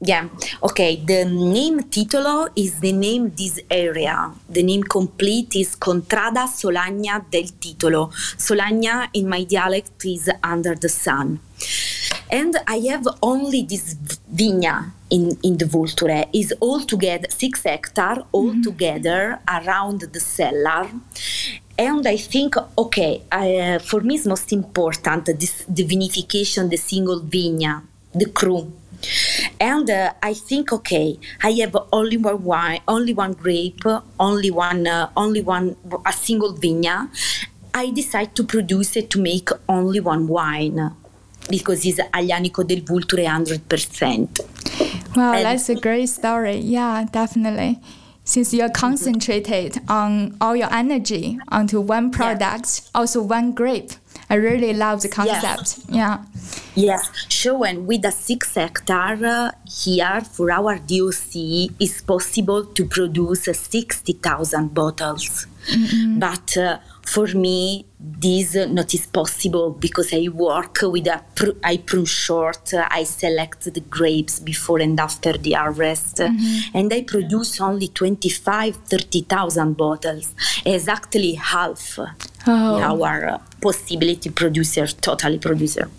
Yeah, 0.05 0.27
okay. 0.61 0.97
The 0.97 1.23
name 1.25 1.83
Titolo 1.83 2.49
is 2.55 2.79
the 2.79 2.91
name 2.91 3.31
this 3.37 3.59
area. 3.71 4.33
The 4.49 4.61
name 4.61 4.83
complete 4.83 5.55
is 5.55 5.77
Contrada 5.77 6.47
Solagna 6.47 7.23
del 7.29 7.47
Titolo. 7.59 8.07
Solagna 8.37 9.07
in 9.13 9.29
my 9.29 9.45
dialect 9.45 10.03
is 10.05 10.29
under 10.43 10.75
the 10.75 10.89
sun 10.89 11.39
and 12.29 12.55
I 12.67 12.77
have 12.89 13.07
only 13.21 13.61
this 13.63 13.95
vigna 14.33 14.91
in, 15.09 15.37
in 15.43 15.57
the 15.57 15.65
Vulture 15.65 16.25
is 16.33 16.53
all 16.59 16.81
together 16.81 17.27
six 17.29 17.63
hectare 17.63 18.23
all 18.31 18.51
mm-hmm. 18.51 18.61
together 18.61 19.39
around 19.47 20.01
the 20.01 20.19
cellar 20.19 20.89
and 21.77 22.07
I 22.07 22.17
think 22.17 22.55
okay 22.77 23.21
uh, 23.31 23.79
for 23.79 24.01
me 24.01 24.15
it's 24.15 24.25
most 24.25 24.51
important 24.51 25.25
this 25.25 25.63
the 25.67 25.85
vinification 25.85 26.69
the 26.69 26.77
single 26.77 27.21
vigna 27.21 27.83
the 28.13 28.25
cru 28.25 28.71
and 29.59 29.89
uh, 29.89 30.13
I 30.21 30.33
think 30.33 30.71
okay 30.73 31.19
I 31.43 31.51
have 31.61 31.75
only 31.91 32.17
one 32.17 32.43
wine 32.43 32.81
only 32.87 33.13
one 33.13 33.33
grape 33.33 33.83
only 34.19 34.51
one 34.51 34.87
uh, 34.87 35.09
only 35.15 35.41
one 35.41 35.75
a 36.05 36.13
single 36.13 36.53
vigna 36.53 37.09
I 37.73 37.89
decide 37.89 38.35
to 38.35 38.43
produce 38.43 38.95
it 38.95 39.09
to 39.11 39.21
make 39.21 39.49
only 39.67 39.99
one 39.99 40.27
wine 40.27 40.95
because 41.49 41.85
it's 41.85 41.99
Aglianico 41.99 42.65
del 42.65 42.81
Vulture 42.81 43.23
100%. 43.23 44.39
Wow, 45.15 45.33
and 45.33 45.45
that's 45.45 45.69
a 45.69 45.75
great 45.75 46.07
story. 46.07 46.57
Yeah, 46.57 47.05
definitely. 47.11 47.79
Since 48.23 48.53
you're 48.53 48.69
concentrated 48.69 49.79
on 49.89 50.37
all 50.39 50.55
your 50.55 50.71
energy 50.73 51.37
onto 51.49 51.81
one 51.81 52.11
product, 52.11 52.81
yeah. 52.83 52.99
also 53.01 53.21
one 53.21 53.51
grape. 53.51 53.91
I 54.33 54.37
really 54.37 54.73
love 54.73 55.01
the 55.03 55.09
concept. 55.09 55.43
Yes. 55.43 55.85
Yeah. 55.89 56.25
Yes. 56.73 57.03
And 57.45 57.85
with 57.85 58.03
a 58.03 58.11
six 58.11 58.55
hectare 58.55 59.23
uh, 59.23 59.51
here 59.67 60.21
for 60.21 60.49
our 60.49 60.75
DOC, 60.79 61.33
it's 61.79 62.01
possible 62.01 62.65
to 62.65 62.85
produce 62.85 63.43
60,000 63.43 64.73
bottles. 64.73 65.45
Mm-hmm. 65.67 66.17
But 66.17 66.57
uh, 66.57 66.79
for 67.05 67.27
me, 67.27 67.85
this 67.99 68.55
not 68.55 68.93
is 68.93 69.05
possible 69.05 69.69
because 69.71 70.11
I 70.13 70.27
work 70.29 70.79
with 70.81 71.07
a 71.07 71.23
pr- 71.35 71.59
I 71.63 71.77
prune 71.77 72.05
short. 72.05 72.73
I 72.73 73.03
select 73.03 73.71
the 73.71 73.81
grapes 73.81 74.39
before 74.39 74.79
and 74.79 74.99
after 74.99 75.33
the 75.37 75.51
harvest, 75.53 76.17
mm-hmm. 76.17 76.77
and 76.77 76.91
I 76.91 77.03
produce 77.03 77.61
only 77.61 77.87
25, 77.87 78.75
30,000 78.77 79.77
bottles, 79.77 80.33
exactly 80.65 81.35
half. 81.35 81.99
Oh. 82.47 82.81
our 82.81 83.25
uh, 83.25 83.37
possibility 83.61 84.29
producer, 84.29 84.87
totally 84.87 85.39
producer. 85.39 85.89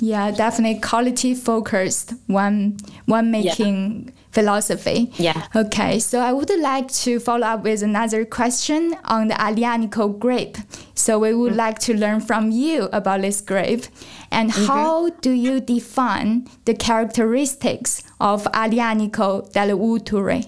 Yeah, 0.00 0.30
definitely 0.30 0.80
quality 0.80 1.34
focused 1.34 2.14
one 2.26 2.76
one 3.06 3.30
making 3.30 4.04
yeah. 4.04 4.12
philosophy. 4.30 5.10
Yeah. 5.16 5.46
Okay, 5.56 5.98
so 5.98 6.20
I 6.20 6.32
would 6.32 6.50
like 6.60 6.88
to 7.04 7.18
follow 7.18 7.46
up 7.46 7.64
with 7.64 7.82
another 7.82 8.24
question 8.24 8.96
on 9.04 9.28
the 9.28 9.34
Aglianico 9.34 10.16
grape. 10.18 10.56
So 10.94 11.18
we 11.18 11.34
would 11.34 11.50
mm-hmm. 11.50 11.58
like 11.58 11.78
to 11.80 11.94
learn 11.94 12.20
from 12.20 12.52
you 12.52 12.88
about 12.92 13.22
this 13.22 13.40
grape 13.40 13.86
and 14.30 14.50
mm-hmm. 14.50 14.66
how 14.66 15.10
do 15.20 15.30
you 15.30 15.60
define 15.60 16.48
the 16.64 16.74
characteristics 16.74 18.02
of 18.20 18.44
Aglianico 18.52 19.50
del 19.52 19.76
Vulture? 19.76 20.42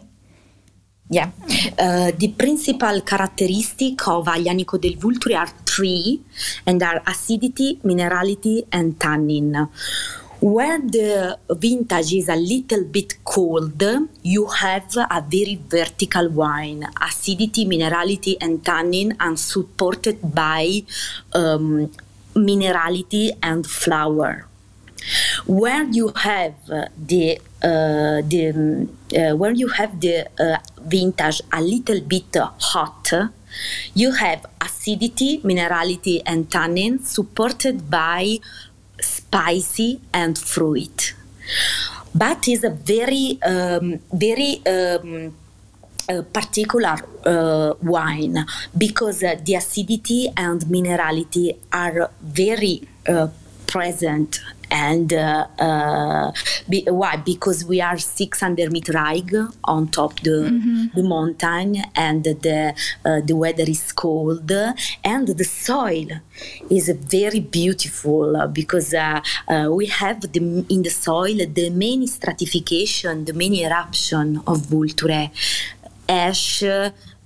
Yeah, 1.12 1.32
uh, 1.76 2.12
the 2.16 2.28
principal 2.38 3.00
characteristic 3.02 4.06
of 4.06 4.26
Aglianico 4.28 4.78
del 4.78 4.94
Vulture 4.96 5.34
are 5.34 5.50
three 5.66 6.22
and 6.64 6.80
are 6.84 7.02
acidity, 7.04 7.80
minerality, 7.82 8.64
and 8.70 8.94
tannin. 8.96 9.68
Where 10.38 10.78
the 10.78 11.36
vintage 11.50 12.14
is 12.14 12.28
a 12.28 12.36
little 12.36 12.84
bit 12.84 13.24
cold, 13.24 13.82
you 14.22 14.46
have 14.46 14.96
a 14.96 15.20
very 15.20 15.60
vertical 15.68 16.28
wine. 16.30 16.86
Acidity, 17.02 17.66
minerality, 17.66 18.36
and 18.40 18.64
tannin 18.64 19.16
are 19.18 19.36
supported 19.36 20.18
by 20.32 20.84
um, 21.34 21.90
minerality 22.36 23.32
and 23.42 23.66
flower. 23.66 24.46
Where 25.46 25.84
you 25.84 26.08
have 26.16 26.54
the 26.66 27.38
uh, 27.62 28.22
the 28.24 28.88
uh, 29.16 29.36
where 29.36 29.52
you 29.52 29.68
have 29.68 30.00
the 30.00 30.26
uh, 30.38 30.58
vintage 30.80 31.42
a 31.52 31.60
little 31.60 32.00
bit 32.00 32.36
hot, 32.36 33.12
you 33.94 34.12
have 34.12 34.46
acidity, 34.60 35.40
minerality, 35.40 36.22
and 36.26 36.50
tannin 36.50 37.02
supported 37.04 37.90
by 37.90 38.38
spicy 39.00 40.00
and 40.12 40.38
fruit. 40.38 41.14
But 42.14 42.48
is 42.48 42.64
a 42.64 42.70
very 42.70 43.38
um, 43.42 44.00
very 44.12 44.62
um, 44.66 45.34
uh, 46.08 46.22
particular 46.22 46.96
uh, 47.24 47.74
wine 47.82 48.44
because 48.76 49.22
uh, 49.22 49.36
the 49.44 49.54
acidity 49.54 50.28
and 50.36 50.62
minerality 50.62 51.56
are 51.72 52.10
very 52.20 52.82
uh, 53.06 53.28
present 53.66 54.40
and 54.70 55.12
uh, 55.12 55.46
uh, 55.58 56.32
be, 56.68 56.84
why 56.84 57.16
because 57.16 57.64
we 57.64 57.80
are 57.80 57.98
600 57.98 58.72
meter 58.72 58.96
high 58.96 59.22
on 59.64 59.88
top 59.88 60.20
the 60.20 60.30
mm-hmm. 60.30 60.86
the 60.94 61.02
mountain 61.02 61.76
and 61.94 62.24
the 62.24 62.74
uh, 63.04 63.20
the 63.24 63.34
weather 63.36 63.64
is 63.66 63.92
cold 63.92 64.50
and 65.04 65.28
the 65.28 65.44
soil 65.44 66.08
is 66.70 66.88
very 66.88 67.40
beautiful 67.40 68.46
because 68.52 68.94
uh, 68.94 69.20
uh, 69.48 69.68
we 69.70 69.86
have 69.86 70.20
the, 70.20 70.64
in 70.68 70.82
the 70.82 70.90
soil 70.90 71.36
the 71.46 71.70
many 71.70 72.06
stratification 72.06 73.24
the 73.24 73.32
many 73.32 73.62
eruption 73.64 74.40
of 74.46 74.66
vulture 74.66 75.30
ash 76.08 76.62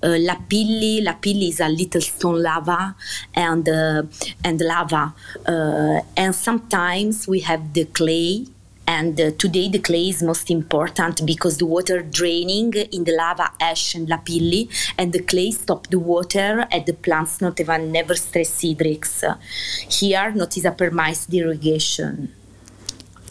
lapilli. 0.09 1.03
Lapilli 1.03 1.49
is 1.49 1.61
a 1.61 1.69
little 1.69 2.01
stone 2.01 2.43
lava 2.43 2.95
and 3.35 3.69
uh, 3.69 4.03
and 4.45 4.61
lava, 4.61 5.15
uh, 5.47 6.01
and 6.17 6.35
sometimes 6.35 7.27
we 7.29 7.41
have 7.41 7.73
the 7.73 7.85
clay. 7.87 8.47
And 8.87 9.19
uh, 9.19 9.31
today 9.39 9.71
the 9.71 9.79
clay 9.79 10.11
is 10.11 10.23
most 10.23 10.51
important 10.51 11.25
because 11.25 11.57
the 11.57 11.65
water 11.65 12.03
draining 12.03 12.75
in 12.75 13.05
the 13.05 13.13
lava, 13.13 13.53
ash 13.59 13.95
and 13.95 14.07
lapilli, 14.09 14.69
and 14.99 15.11
the 15.11 15.21
clay 15.21 15.53
stop 15.53 15.87
the 15.87 15.99
water 15.99 16.67
and 16.71 16.85
the 16.85 16.93
plants 16.93 17.41
not 17.41 17.59
even 17.61 17.91
never 17.91 18.15
stress 18.15 18.61
hydrics. 18.61 19.25
Here 19.89 20.31
not 20.33 20.59
is 20.59 20.67
a 20.67 20.73
permised 20.73 21.33
irrigation 21.33 22.35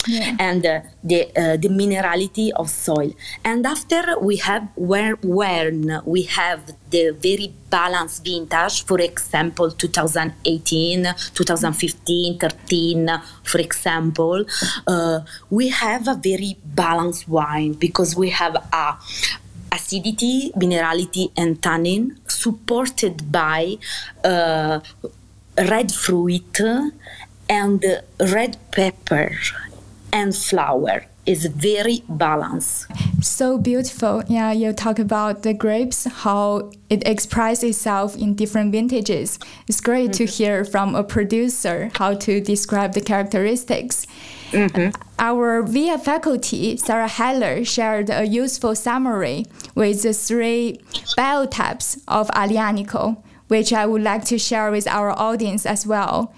yeah. 0.08 0.36
and 0.40 0.66
uh, 0.66 0.82
the 1.04 1.28
uh, 1.38 1.58
the 1.58 1.70
minerality 1.70 2.52
of 2.56 2.70
soil. 2.70 3.14
And 3.44 3.66
after 3.66 4.20
we 4.20 4.38
have 4.38 4.68
where 4.76 5.16
when 5.24 6.02
we 6.06 6.24
have 6.24 6.72
the 6.90 7.12
very 7.12 7.54
balanced 7.70 8.24
vintage, 8.24 8.86
for 8.86 9.00
example, 9.00 9.72
2018, 9.72 11.04
2015, 11.34 12.40
13, 12.40 13.22
for 13.44 13.60
example, 13.60 14.46
uh, 14.88 15.20
we 15.50 15.70
have 15.70 16.08
a 16.08 16.16
very 16.16 16.58
balanced 16.64 17.28
wine 17.28 17.74
because 17.74 18.16
we 18.16 18.30
have 18.30 18.56
a 18.56 18.98
acidity, 19.72 20.52
minerality, 20.56 21.32
and 21.36 21.62
tannin 21.62 22.20
supported 22.28 23.32
by 23.32 23.78
uh, 24.24 24.80
red 25.58 25.92
fruit 25.92 26.60
and 27.50 27.84
red 28.20 28.58
pepper 28.72 29.36
and 30.14 30.34
flower 30.36 31.06
is 31.26 31.46
very 31.46 32.04
balanced. 32.08 32.86
So 33.22 33.58
beautiful. 33.58 34.24
Yeah, 34.28 34.52
you 34.52 34.74
talk 34.74 35.00
about 35.00 35.44
the 35.44 35.54
grapes, 35.54 36.06
how 36.06 36.72
it 36.90 37.06
expresses 37.08 37.78
itself 37.78 38.16
in 38.18 38.36
different 38.36 38.72
vintages. 38.72 39.40
It's 39.68 39.82
great 39.82 40.12
mm-hmm. 40.12 40.26
to 40.26 40.26
hear 40.26 40.66
from 40.66 40.96
a 40.96 41.04
producer 41.04 41.90
how 41.96 42.14
to 42.16 42.42
describe 42.42 42.94
the 42.94 43.02
characteristics. 43.02 44.06
Mm-hmm. 44.52 45.02
Our 45.18 45.64
VIA 45.64 45.98
faculty, 45.98 46.78
Sarah 46.78 47.08
Heller, 47.08 47.64
shared 47.64 48.10
a 48.10 48.28
useful 48.28 48.76
summary 48.76 49.46
with 49.74 50.04
the 50.04 50.14
three 50.14 50.80
biotypes 51.18 52.04
of 52.08 52.28
Aglianico, 52.32 53.24
which 53.48 53.72
I 53.74 53.86
would 53.86 54.04
like 54.04 54.26
to 54.26 54.38
share 54.38 54.70
with 54.70 54.88
our 54.88 55.18
audience 55.18 55.66
as 55.66 55.88
well. 55.88 56.34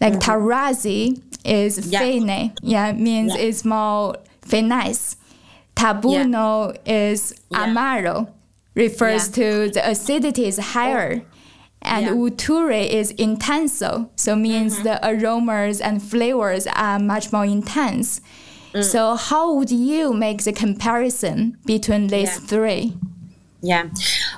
Like 0.00 0.14
mm-hmm. 0.14 0.30
Taurasi 0.30 1.22
is 1.44 1.88
yeah. 1.88 2.00
fine, 2.00 2.52
yeah, 2.62 2.92
means 2.92 3.34
yeah. 3.34 3.42
it's 3.42 3.64
more 3.64 4.16
finesse. 4.42 5.16
Taburno 5.76 6.76
yeah. 6.84 7.10
is 7.10 7.34
amaro, 7.52 8.32
refers 8.74 9.28
to 9.30 9.70
the 9.70 9.88
acidity 9.88 10.46
is 10.46 10.58
higher. 10.58 11.22
And. 11.80 12.08
Vulture 12.08 12.72
is 12.72 13.12
intenso, 13.12 14.10
so 14.16 14.34
means 14.34 14.74
mm-hmm. 14.74 14.82
the 14.82 15.08
aromas 15.08 15.80
and 15.80 16.02
flavors 16.02 16.66
are 16.74 16.98
much 16.98 17.32
more 17.32 17.44
intense. 17.44 18.20
Mm. 18.74 18.84
So 18.84 19.14
how 19.14 19.54
would 19.54 19.70
you 19.70 20.12
make 20.12 20.42
the 20.42 20.52
comparison 20.52 21.56
between 21.64 22.08
these 22.08 22.38
three? 22.40 22.96
Yeah, 23.60 23.88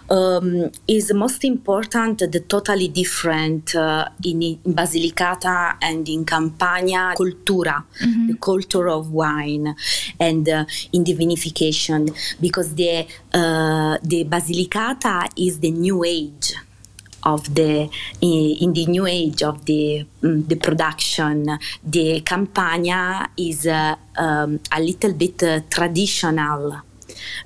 um, 0.09 0.70
is 0.88 1.12
most 1.12 1.44
important 1.44 2.20
the 2.33 2.40
totally 2.40 2.88
different 2.88 3.74
uh, 3.74 4.09
in, 4.24 4.40
in, 4.40 4.59
Basilicata 4.64 5.76
and 5.83 6.09
in 6.09 6.24
Campania 6.24 7.12
cultura, 7.14 7.85
mm-hmm. 8.00 8.28
the 8.28 8.35
culture 8.38 8.88
of 8.88 9.12
wine, 9.12 9.74
and 10.18 10.48
uh, 10.48 10.64
in 10.94 11.04
the 11.04 11.14
vinification. 11.14 12.09
Because 12.40 12.74
the 12.74 13.06
uh, 13.35 13.98
the 14.02 14.24
Basilicata 14.24 15.28
is 15.37 15.61
the 15.61 15.70
new 15.70 16.02
age 16.02 16.54
of 17.24 17.54
the 17.54 17.90
in 18.22 18.72
the 18.72 18.87
new 18.87 19.04
age 19.04 19.42
of 19.42 19.66
the 19.66 20.06
um, 20.24 20.44
the 20.44 20.56
production. 20.56 21.59
The 21.85 22.22
campania 22.22 23.28
is 23.37 23.66
uh, 23.66 23.96
um, 24.16 24.61
a 24.72 24.80
little 24.80 25.12
bit 25.12 25.42
uh, 25.42 25.61
traditional 25.68 26.80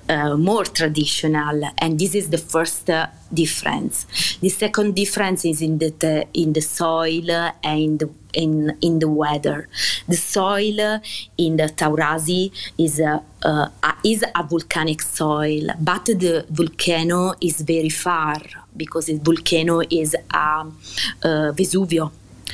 uh, 0.09 0.35
more 0.37 0.65
traditional, 0.65 1.63
and 1.77 1.99
this 1.99 2.15
is 2.15 2.29
the 2.29 2.37
first 2.37 2.89
uh, 2.89 3.07
difference. 3.33 4.05
The 4.41 4.49
second 4.49 4.95
difference 4.95 5.45
is 5.45 5.61
in 5.61 5.77
the 5.79 6.27
in 6.33 6.53
the 6.53 6.61
soil 6.61 7.51
and 7.63 8.03
in 8.33 8.77
in 8.81 8.99
the 8.99 9.09
weather. 9.09 9.67
The 10.07 10.17
soil 10.17 11.01
in 11.37 11.57
the 11.57 11.69
Taurasi 11.69 12.51
is 12.77 12.99
a 12.99 13.21
uh, 13.43 13.69
is 14.03 14.23
a 14.23 14.43
volcanic 14.43 15.01
soil, 15.01 15.67
but 15.79 16.05
the 16.05 16.45
volcano 16.49 17.33
is 17.41 17.61
very 17.61 17.89
far 17.89 18.37
because 18.75 19.07
the 19.07 19.17
volcano 19.17 19.81
is 19.81 20.15
a 20.15 20.37
uh, 20.37 21.51
Vesuvio. 21.53 22.11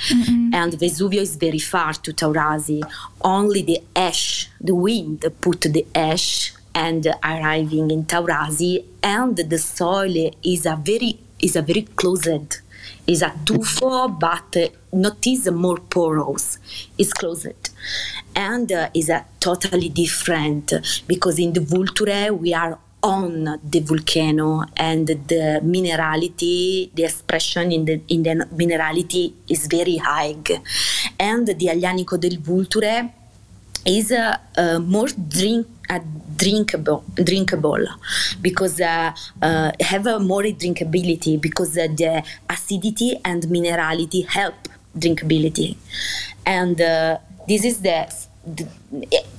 Mm-hmm. 0.09 0.53
And 0.53 0.73
Vesuvio 0.73 1.21
is 1.21 1.35
very 1.35 1.59
far 1.59 1.93
to 1.93 2.13
Taurasi. 2.13 2.81
Only 3.21 3.61
the 3.61 3.83
ash, 3.95 4.49
the 4.59 4.73
wind, 4.73 5.25
put 5.39 5.61
the 5.61 5.85
ash 5.93 6.53
and 6.73 7.05
arriving 7.23 7.91
in 7.91 8.05
Taurasi, 8.05 8.83
and 9.03 9.35
the 9.35 9.57
soil 9.57 10.31
is 10.43 10.65
a 10.65 10.75
very 10.75 11.19
is 11.39 11.55
a 11.55 11.61
very 11.61 11.83
closed. 11.83 12.61
Is 13.07 13.21
a 13.21 13.33
tufo 13.45 14.07
but 14.19 14.55
not 14.93 15.25
is 15.27 15.49
more 15.51 15.79
porous. 15.79 16.57
Is 16.97 17.13
closed. 17.13 17.69
And 18.35 18.71
uh, 18.71 18.89
is 18.93 19.09
a 19.09 19.25
totally 19.39 19.89
different 19.89 20.73
because 21.07 21.39
in 21.39 21.53
the 21.53 21.61
vulture 21.61 22.33
we 22.33 22.53
are 22.53 22.77
on 23.03 23.59
the 23.63 23.79
volcano 23.79 24.63
and 24.77 25.07
the 25.07 25.59
minerality 25.63 26.91
the 26.93 27.03
expression 27.03 27.71
in 27.71 27.85
the 27.85 27.99
in 28.09 28.21
the 28.21 28.47
minerality 28.53 29.33
is 29.49 29.67
very 29.67 29.97
high. 29.97 30.35
And 31.19 31.47
the 31.47 31.67
aglianico 31.67 32.19
del 32.19 32.37
vulture 32.39 33.09
is 33.85 34.11
uh, 34.11 34.37
uh, 34.55 34.79
more 34.79 35.09
drink 35.09 35.67
drinkable 36.43 37.03
drinkable. 37.15 37.85
Because 38.41 38.79
uh, 38.81 39.11
uh, 39.41 39.71
have 39.79 40.07
a 40.07 40.19
more 40.19 40.43
drinkability 40.63 41.39
because 41.47 41.77
uh, 41.77 41.87
the 42.01 42.23
acidity 42.49 43.19
and 43.23 43.43
minerality 43.43 44.25
help 44.25 44.55
drinkability. 44.97 45.77
And 46.45 46.77
this 47.47 47.63
is 47.65 47.81
the, 47.81 47.99
the, 48.45 48.67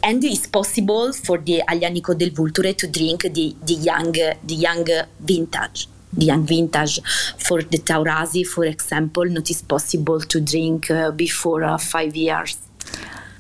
and 0.03 0.23
it's 0.25 0.47
possible 0.47 1.13
for 1.13 1.39
the 1.39 1.63
Aglianico 1.69 2.17
del 2.17 2.31
Vulture 2.31 2.73
to 2.73 2.87
drink 2.87 3.23
the, 3.23 3.57
the 3.65 3.75
young 3.75 4.13
the 4.13 4.55
young 4.55 4.87
vintage 5.21 5.89
the 6.13 6.27
young 6.27 6.47
vintage. 6.47 7.01
For 7.39 7.63
the 7.63 7.79
Taurasi 7.79 8.47
for 8.47 8.65
example 8.65 9.25
not 9.25 9.51
is 9.51 9.63
possible 9.63 10.21
to 10.21 10.41
drink 10.41 10.91
uh, 10.91 11.11
before 11.11 11.65
uh, 11.65 11.79
five 11.79 12.15
years. 12.15 12.59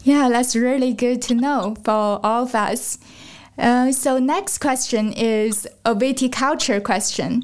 Yeah, 0.05 0.29
that's 0.31 0.57
really 0.57 0.95
good 0.95 1.23
to 1.23 1.35
know 1.35 1.77
for 1.85 2.19
all 2.25 2.45
of 2.45 2.55
us. 2.55 2.99
Uh, 3.59 3.93
so 3.93 4.19
next 4.19 4.59
question 4.59 5.13
is 5.13 5.69
a 5.85 5.95
viticulture 5.95 6.83
question. 6.83 7.43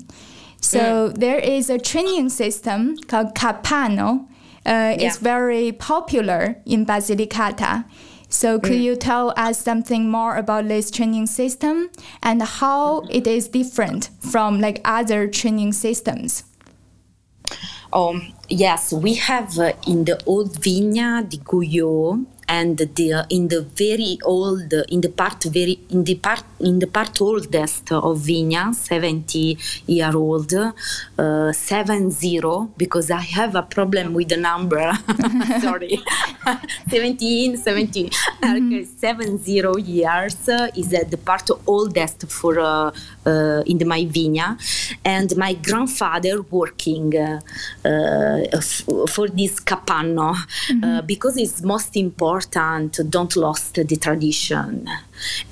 So 0.61 1.11
mm. 1.11 1.14
there 1.18 1.38
is 1.38 1.71
a 1.71 1.79
training 1.79 2.31
system 2.31 2.97
called 2.97 3.35
Capano. 3.35 4.27
Uh, 4.66 4.71
yeah. 4.97 4.97
It's 4.99 5.18
very 5.18 5.73
popular 5.73 6.61
in 6.66 6.85
Basilicata. 6.85 7.85
So 8.29 8.59
could 8.59 8.73
mm. 8.73 8.83
you 8.83 8.97
tell 8.97 9.33
us 9.37 9.59
something 9.59 10.11
more 10.11 10.37
about 10.37 10.68
this 10.68 10.90
training 10.90 11.27
system 11.27 11.90
and 12.23 12.42
how 12.42 13.01
it 13.09 13.27
is 13.27 13.49
different 13.49 14.11
from 14.21 14.61
like 14.61 14.81
other 14.85 15.29
training 15.29 15.73
systems? 15.73 16.44
Um, 17.90 18.35
yes, 18.51 18.92
we 18.92 19.14
have 19.14 19.59
uh, 19.59 19.73
in 19.87 20.05
the 20.05 20.23
old 20.27 20.61
Vigna 20.61 21.27
di 21.27 21.38
Guyot 21.38 22.27
and 22.49 22.79
the, 22.79 23.27
in 23.31 23.49
the 23.49 23.61
very 23.61 24.19
old 24.25 24.73
in 24.89 25.01
the 25.01 25.11
part 25.11 25.45
very 25.45 25.79
in 25.91 26.03
the 26.05 26.15
part 26.15 26.45
in 26.61 26.79
the 26.79 26.87
part 26.87 27.21
oldest 27.21 27.93
of 27.93 28.19
Vigna 28.19 28.75
70 28.75 29.59
year 29.87 30.17
old 30.17 30.55
uh, 30.55 31.53
70 31.53 32.41
because 32.77 33.11
I 33.11 33.21
have 33.21 33.55
a 33.55 33.63
problem 33.63 34.15
with 34.15 34.29
the 34.31 34.39
number 34.39 34.93
sorry 35.61 36.01
17 36.89 37.59
17 37.59 38.09
mm-hmm. 38.09 38.67
okay, 38.67 38.85
70 38.85 39.83
years 39.83 40.49
uh, 40.49 40.69
is 40.75 40.95
uh, 40.95 41.05
the 41.09 41.19
part 41.19 41.51
oldest 41.67 42.31
for 42.31 42.59
uh, 42.59 42.91
uh, 43.27 43.63
in 43.67 43.77
the 43.79 43.85
my 43.85 44.05
Vigna 44.05 44.57
and 45.05 45.37
my 45.37 45.53
grandfather 45.55 46.41
working 46.43 47.15
uh, 47.17 47.41
f- 47.85 48.85
for 49.09 49.29
this 49.29 49.61
Capano 49.61 50.33
mm-hmm. 50.33 51.07
because 51.07 51.37
it's 51.37 51.63
most 51.63 51.97
important 51.97 52.38
important 52.38 53.11
don't 53.11 53.37
lost 53.37 53.74
the 53.74 53.96
tradition. 53.96 54.88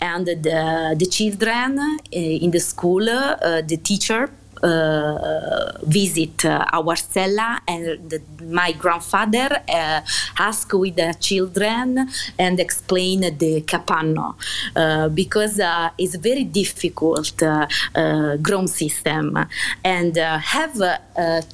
And 0.00 0.26
the, 0.26 0.94
the 0.98 1.06
children 1.06 1.98
eh, 2.12 2.38
in 2.44 2.50
the 2.50 2.60
school 2.60 3.08
uh, 3.08 3.62
the 3.62 3.78
teacher 3.78 4.30
uh, 4.62 5.78
visit 5.82 6.44
our 6.46 6.96
cella 6.96 7.60
and 7.68 8.10
my 8.40 8.72
grandfather 8.72 9.48
uh, 9.68 10.00
ask 10.38 10.72
with 10.72 10.96
the 10.96 11.14
children 11.20 12.08
and 12.38 12.58
explain 12.58 13.20
the 13.36 13.60
capano 13.62 14.34
uh, 14.74 15.08
because 15.10 15.60
it's 15.98 16.14
very 16.16 16.44
difficult 16.44 17.42
grown 18.40 18.66
system. 18.66 19.46
And 19.84 20.16
have 20.16 20.80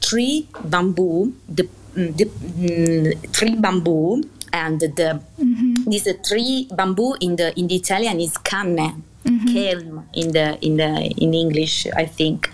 three 0.00 0.48
bamboo 0.64 1.34
the, 1.48 1.68
the 1.94 2.24
mm, 2.24 3.32
three 3.32 3.56
bamboo 3.56 4.22
and 4.52 4.80
the 4.80 5.20
mm-hmm. 5.40 5.90
these 5.90 6.08
three 6.26 6.68
bamboo 6.74 7.14
in 7.20 7.36
the 7.36 7.58
in 7.58 7.66
the 7.68 7.76
Italian 7.76 8.20
is 8.20 8.36
canne. 8.38 9.04
Mm-hmm. 9.24 10.00
in 10.14 10.32
the 10.32 10.58
in 10.66 10.76
the 10.78 10.90
in 11.16 11.32
English, 11.32 11.86
I 11.94 12.06
think, 12.06 12.50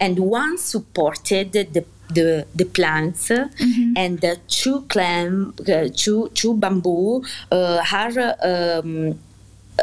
and 0.00 0.18
one 0.18 0.58
supported 0.58 1.52
the 1.52 1.84
the, 2.10 2.46
the 2.54 2.64
plants 2.64 3.28
mm-hmm. 3.28 3.92
and 3.96 4.20
the 4.20 4.38
two 4.48 4.82
clam 4.88 5.54
uh, 5.68 5.88
two 5.94 6.30
two 6.34 6.54
bamboo 6.54 7.22
uh, 7.52 7.82
are 7.92 8.36
um, 8.42 9.18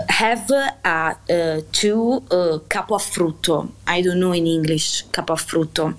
have 0.09 0.49
a 0.51 1.15
uh, 1.29 1.61
two 1.71 2.23
uh, 2.31 2.59
capo 2.67 2.97
frutto. 2.97 3.71
I 3.87 4.01
don't 4.01 4.19
know 4.19 4.33
in 4.33 4.45
English 4.45 5.05
capo 5.11 5.35
frutto. 5.35 5.95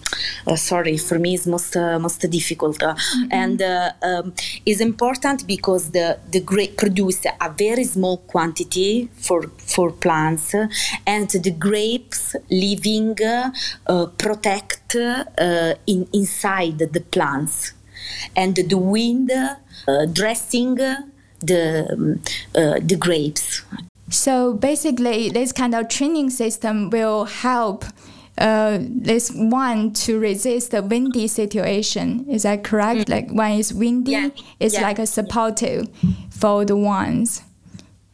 Uh, 0.46 0.56
sorry, 0.56 0.98
for 0.98 1.18
me 1.18 1.34
it's 1.34 1.46
most 1.46 1.76
uh, 1.76 1.98
most 1.98 2.28
difficult. 2.30 2.78
Mm-hmm. 2.78 3.28
And 3.30 3.62
uh, 3.62 3.92
um, 4.02 4.34
it's 4.64 4.80
important 4.80 5.46
because 5.46 5.90
the 5.90 6.18
the 6.30 6.40
grape 6.40 6.76
produce 6.76 7.24
a 7.24 7.50
very 7.50 7.84
small 7.84 8.18
quantity 8.18 9.08
for 9.14 9.48
for 9.56 9.92
plants, 9.92 10.54
and 11.06 11.30
the 11.30 11.50
grapes 11.50 12.36
living 12.50 13.16
uh, 13.22 14.06
protect 14.18 14.94
in 14.94 16.08
inside 16.12 16.78
the 16.78 17.00
plants, 17.00 17.72
and 18.34 18.56
the 18.56 18.78
wind 18.78 19.30
dressing 20.12 20.78
the 21.46 22.18
uh, 22.54 22.80
the 22.82 22.96
grapes. 22.96 23.62
So 24.10 24.54
basically, 24.54 25.30
this 25.30 25.52
kind 25.52 25.74
of 25.74 25.88
training 25.88 26.30
system 26.30 26.90
will 26.90 27.24
help 27.24 27.84
uh, 28.38 28.78
this 28.80 29.30
one 29.30 29.92
to 29.92 30.18
resist 30.18 30.70
the 30.70 30.82
windy 30.82 31.26
situation. 31.26 32.26
Is 32.28 32.42
that 32.42 32.64
correct? 32.64 33.08
Mm. 33.08 33.08
Like 33.08 33.30
when 33.30 33.52
it's 33.58 33.72
windy, 33.72 34.12
yeah. 34.12 34.28
it's 34.60 34.74
yeah. 34.74 34.82
like 34.82 34.98
a 34.98 35.06
supportive 35.06 35.88
for 36.30 36.64
the 36.64 36.76
ones. 36.76 37.42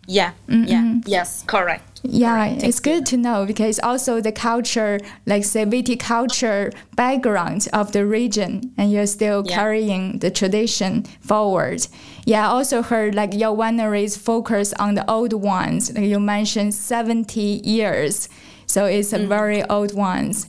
Yeah. 0.06 0.32
Mm-hmm. 0.48 0.64
Yeah. 0.64 1.00
Yes. 1.06 1.44
Correct. 1.46 1.92
Yeah, 2.04 2.46
it's 2.46 2.80
good 2.80 3.06
to 3.06 3.16
know 3.16 3.46
because 3.46 3.78
also 3.78 4.20
the 4.20 4.32
culture, 4.32 4.98
like 5.24 5.44
the 5.44 5.60
viticulture 5.60 6.74
background 6.96 7.68
of 7.72 7.92
the 7.92 8.04
region, 8.04 8.72
and 8.76 8.90
you're 8.90 9.06
still 9.06 9.44
yeah. 9.46 9.54
carrying 9.54 10.18
the 10.18 10.30
tradition 10.30 11.04
forward. 11.20 11.86
Yeah, 12.24 12.48
I 12.48 12.50
also 12.50 12.82
heard 12.82 13.14
like 13.14 13.32
your 13.34 13.56
wineries 13.56 14.18
focus 14.18 14.72
on 14.80 14.96
the 14.96 15.08
old 15.08 15.32
ones. 15.32 15.92
Like 15.94 16.04
you 16.04 16.18
mentioned 16.18 16.74
70 16.74 17.40
years, 17.40 18.28
so 18.66 18.86
it's 18.86 19.12
mm. 19.12 19.28
very 19.28 19.62
old 19.64 19.94
ones 19.94 20.48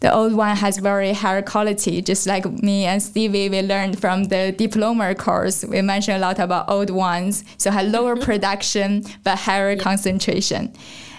the 0.00 0.12
old 0.12 0.34
one 0.34 0.56
has 0.56 0.78
very 0.78 1.12
high 1.12 1.42
quality, 1.42 2.00
just 2.02 2.26
like 2.26 2.44
me 2.62 2.84
and 2.84 3.02
Stevie, 3.02 3.48
we 3.48 3.62
learned 3.62 4.00
from 4.00 4.24
the 4.24 4.52
diploma 4.56 5.14
course. 5.14 5.64
We 5.64 5.82
mentioned 5.82 6.18
a 6.18 6.20
lot 6.20 6.38
about 6.38 6.70
old 6.70 6.90
ones, 6.90 7.44
so 7.56 7.70
had 7.70 7.90
lower 7.90 8.16
production 8.16 9.04
but 9.24 9.38
higher 9.38 9.72
yeah. 9.72 9.82
concentration. 9.82 10.72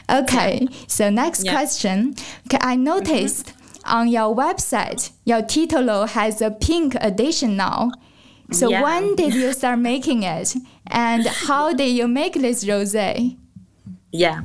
Okay, 0.10 0.60
yeah. 0.62 0.78
so 0.88 1.10
next 1.10 1.46
yeah. 1.46 1.52
question. 1.52 2.16
Okay, 2.48 2.58
I 2.62 2.76
noticed 2.76 3.48
mm-hmm. 3.48 3.98
on 3.98 4.08
your 4.08 4.34
website, 4.36 5.12
your 5.26 5.42
Titolo 5.42 6.06
has 6.06 6.42
a 6.42 6.50
pink 6.50 6.96
edition 7.02 7.58
now. 7.58 7.92
So 8.52 8.72
when 8.72 9.16
did 9.16 9.36
you 9.36 9.54
start 9.54 9.78
making 9.78 10.24
it, 10.24 10.56
and 10.88 11.28
how 11.28 11.72
did 11.72 11.92
you 11.92 12.08
make 12.08 12.34
this 12.34 12.64
rosé? 12.66 13.38
Yeah. 14.12 14.42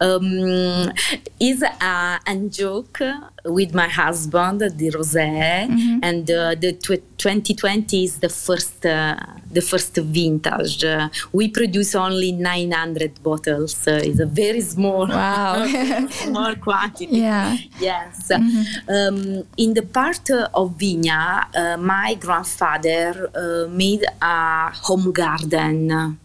Um, 0.00 0.92
is 1.38 1.62
a, 1.62 2.20
a 2.26 2.36
joke 2.48 3.00
with 3.44 3.74
my 3.74 3.88
husband 3.88 4.60
the 4.60 4.90
rosé 4.90 5.68
mm-hmm. 5.68 5.98
and 6.02 6.30
uh, 6.30 6.54
the 6.54 6.72
tw- 6.72 7.18
2020 7.18 8.04
is 8.04 8.18
the 8.18 8.28
first 8.28 8.84
uh, 8.86 9.16
the 9.50 9.60
first 9.60 9.94
vintage. 9.96 10.84
Uh, 10.84 11.08
we 11.32 11.48
produce 11.48 11.94
only 11.94 12.32
900 12.32 13.22
bottles 13.22 13.86
it's 13.86 14.18
a 14.18 14.26
very 14.26 14.60
small 14.60 15.06
wow. 15.06 15.64
small 16.10 16.56
quantity. 16.56 17.18
Yeah. 17.18 17.56
Yes. 17.78 18.28
Mm-hmm. 18.28 18.90
um, 18.90 19.46
in 19.56 19.74
the 19.74 19.82
part 19.82 20.28
of 20.30 20.76
vigna 20.76 21.46
uh, 21.54 21.76
my 21.76 22.14
grandfather 22.14 23.30
uh, 23.34 23.68
made 23.68 24.04
a 24.20 24.70
home 24.70 25.12
garden 25.12 26.18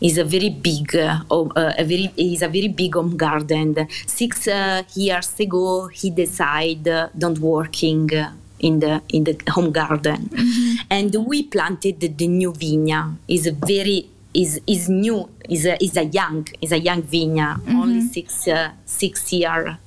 is 0.00 0.18
a 0.18 0.24
very 0.24 0.50
big, 0.50 0.94
uh, 0.96 1.20
uh, 1.30 1.72
a 1.78 1.84
very 1.84 2.12
is 2.16 2.42
a 2.42 2.48
very 2.48 2.68
big 2.68 2.94
home 2.94 3.16
garden. 3.16 3.86
Six 4.06 4.48
uh, 4.48 4.82
years 4.94 5.38
ago, 5.38 5.86
he 5.88 6.10
decided 6.10 6.88
uh, 6.88 7.08
don't 7.16 7.38
working 7.38 8.12
uh, 8.14 8.32
in 8.60 8.80
the 8.80 9.02
in 9.08 9.24
the 9.24 9.36
home 9.50 9.72
garden, 9.72 10.30
mm-hmm. 10.32 10.74
and 10.90 11.14
we 11.26 11.44
planted 11.44 12.00
the, 12.00 12.08
the 12.08 12.26
new 12.26 12.52
vigna. 12.52 13.16
is 13.28 13.46
a 13.46 13.52
very 13.52 14.08
is 14.34 14.60
is 14.66 14.88
new 14.88 15.28
is 15.48 15.66
a 15.66 15.82
is 15.82 15.96
a 15.96 16.04
young 16.04 16.46
is 16.60 16.72
a 16.72 16.78
young 16.78 17.02
vigna 17.02 17.60
mm-hmm. 17.60 17.80
only 17.80 18.00
six 18.00 18.48
six 18.86 19.32
year 19.32 19.78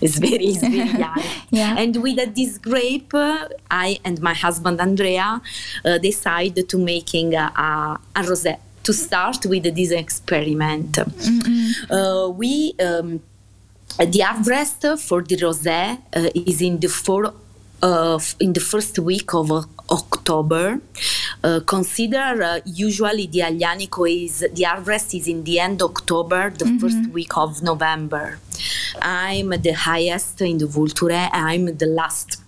is 0.00 0.18
very, 0.18 0.46
is 0.46 0.60
very 0.60 0.76
young. 1.04 1.22
yeah. 1.50 1.76
And 1.78 1.96
with 1.96 2.34
this 2.34 2.58
grape, 2.58 3.12
I 3.70 3.98
and 4.04 4.20
my 4.20 4.34
husband 4.34 4.80
Andrea 4.80 5.40
decided 6.00 6.68
to 6.68 6.78
making 6.78 7.34
a, 7.34 7.52
a, 7.56 8.20
a 8.20 8.22
rosé 8.22 8.56
to 8.82 8.92
start 8.92 9.46
with 9.46 9.64
this 9.74 9.90
experiment. 9.90 10.92
Mm-hmm. 10.92 11.92
Uh, 11.92 12.28
we 12.28 12.74
um, 12.80 13.20
the 13.98 14.20
harvest 14.20 14.82
for 14.98 15.22
the 15.22 15.36
rosé 15.36 15.98
uh, 16.14 16.28
is 16.34 16.60
in 16.60 16.78
the 16.78 16.88
four 16.88 17.32
uh, 17.82 18.18
in 18.40 18.52
the 18.52 18.60
first 18.60 18.98
week 18.98 19.34
of 19.34 19.50
October. 19.90 20.80
Uh, 21.42 21.60
consider 21.66 22.42
uh, 22.42 22.60
usually 22.64 23.26
the 23.26 23.40
Aglianico 23.40 24.04
is 24.24 24.46
the 24.52 24.64
harvest 24.64 25.14
is 25.14 25.28
in 25.28 25.44
the 25.44 25.60
end 25.60 25.82
October, 25.82 26.50
the 26.50 26.64
mm-hmm. 26.64 26.78
first 26.78 27.10
week 27.10 27.36
of 27.36 27.62
November. 27.62 28.38
I'm 29.00 29.50
the 29.50 29.72
highest 29.72 30.40
in 30.40 30.58
the 30.58 30.66
Vulture. 30.66 31.28
I'm 31.32 31.76
the 31.76 31.86
last 31.86 32.42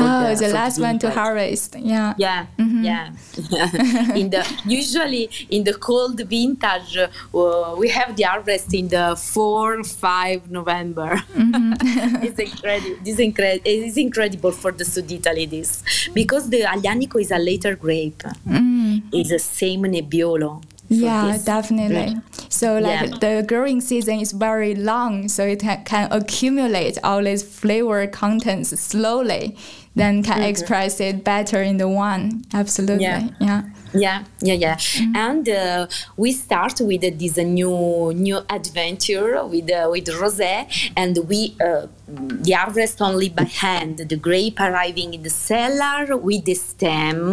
oh, 0.00 0.34
the, 0.34 0.46
the 0.46 0.52
last 0.52 0.80
one 0.80 0.98
to 1.00 1.10
harvest. 1.10 1.76
Yeah. 1.78 2.14
Yeah. 2.18 2.46
Mm-hmm. 2.58 2.84
Yeah. 2.84 4.14
in 4.14 4.30
the 4.30 4.42
usually 4.66 5.30
in 5.50 5.64
the 5.64 5.74
cold 5.74 6.20
vintage, 6.20 6.96
uh, 6.98 7.74
we 7.76 7.88
have 7.88 8.16
the 8.16 8.24
harvest 8.24 8.72
in 8.74 8.88
the 8.88 9.16
four 9.16 9.82
five 9.84 10.50
November. 10.50 11.16
Mm-hmm. 11.34 12.22
it's 12.26 12.38
incredible. 12.38 12.96
Incredible. 13.04 13.62
It's 13.64 13.96
incredible 13.96 14.52
for 14.52 14.72
the 14.72 14.84
Sud 14.84 15.10
Italy. 15.10 15.46
This 15.46 15.82
because 16.12 16.50
the 16.50 16.62
Aglianico 16.62 17.20
is 17.20 17.30
a 17.30 17.38
later 17.38 17.76
grape. 17.76 18.22
Mm. 18.46 19.02
It's 19.12 19.30
the 19.30 19.38
same 19.38 19.82
Nebbiolo 19.82 20.62
yeah 20.88 21.32
this. 21.32 21.44
definitely 21.44 22.16
so 22.48 22.78
like 22.78 23.10
yeah. 23.10 23.18
the 23.18 23.44
growing 23.46 23.80
season 23.80 24.20
is 24.20 24.32
very 24.32 24.74
long 24.74 25.28
so 25.28 25.44
it 25.44 25.60
can 25.60 26.08
accumulate 26.12 26.98
all 27.02 27.22
these 27.22 27.42
flavor 27.42 28.06
contents 28.06 28.78
slowly 28.80 29.56
then 29.96 30.22
can 30.22 30.38
mm-hmm. 30.38 30.44
express 30.44 31.00
it 31.00 31.24
better 31.24 31.60
in 31.62 31.78
the 31.78 31.88
one. 31.88 32.44
absolutely 32.54 33.04
yeah, 33.04 33.28
yeah. 33.40 33.62
Yeah, 33.94 34.24
yeah, 34.42 34.54
yeah, 34.54 34.76
mm-hmm. 34.76 35.16
and 35.16 35.48
uh, 35.48 35.86
we 36.18 36.32
start 36.32 36.80
with 36.80 37.02
uh, 37.02 37.10
this 37.14 37.38
uh, 37.38 37.42
new 37.42 38.12
new 38.14 38.40
adventure 38.50 39.42
with 39.46 39.70
uh, 39.70 39.88
with 39.90 40.06
rosé, 40.08 40.66
and 40.94 41.16
we 41.26 41.56
uh, 41.64 41.86
the 42.06 42.52
harvest 42.52 43.00
only 43.00 43.30
by 43.30 43.44
hand. 43.44 43.96
The 43.98 44.16
grape 44.16 44.60
arriving 44.60 45.14
in 45.14 45.22
the 45.22 45.30
cellar 45.30 46.16
with 46.16 46.44
the 46.44 46.54
stem 46.54 47.32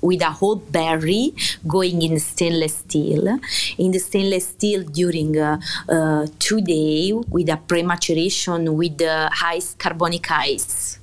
with 0.00 0.22
a 0.22 0.30
whole 0.30 0.56
berry 0.56 1.34
going 1.66 2.02
in 2.02 2.18
stainless 2.18 2.76
steel. 2.76 3.38
In 3.78 3.90
the 3.90 3.98
stainless 3.98 4.48
steel 4.48 4.84
during 4.84 5.38
uh, 5.38 5.60
uh, 5.88 6.26
two 6.38 6.60
days 6.60 7.14
with 7.28 7.48
a 7.48 7.56
pre-maturation 7.56 8.76
with 8.76 8.98
the 8.98 9.30
ice, 9.42 9.74
carbonic 9.74 10.30
ice. 10.30 10.97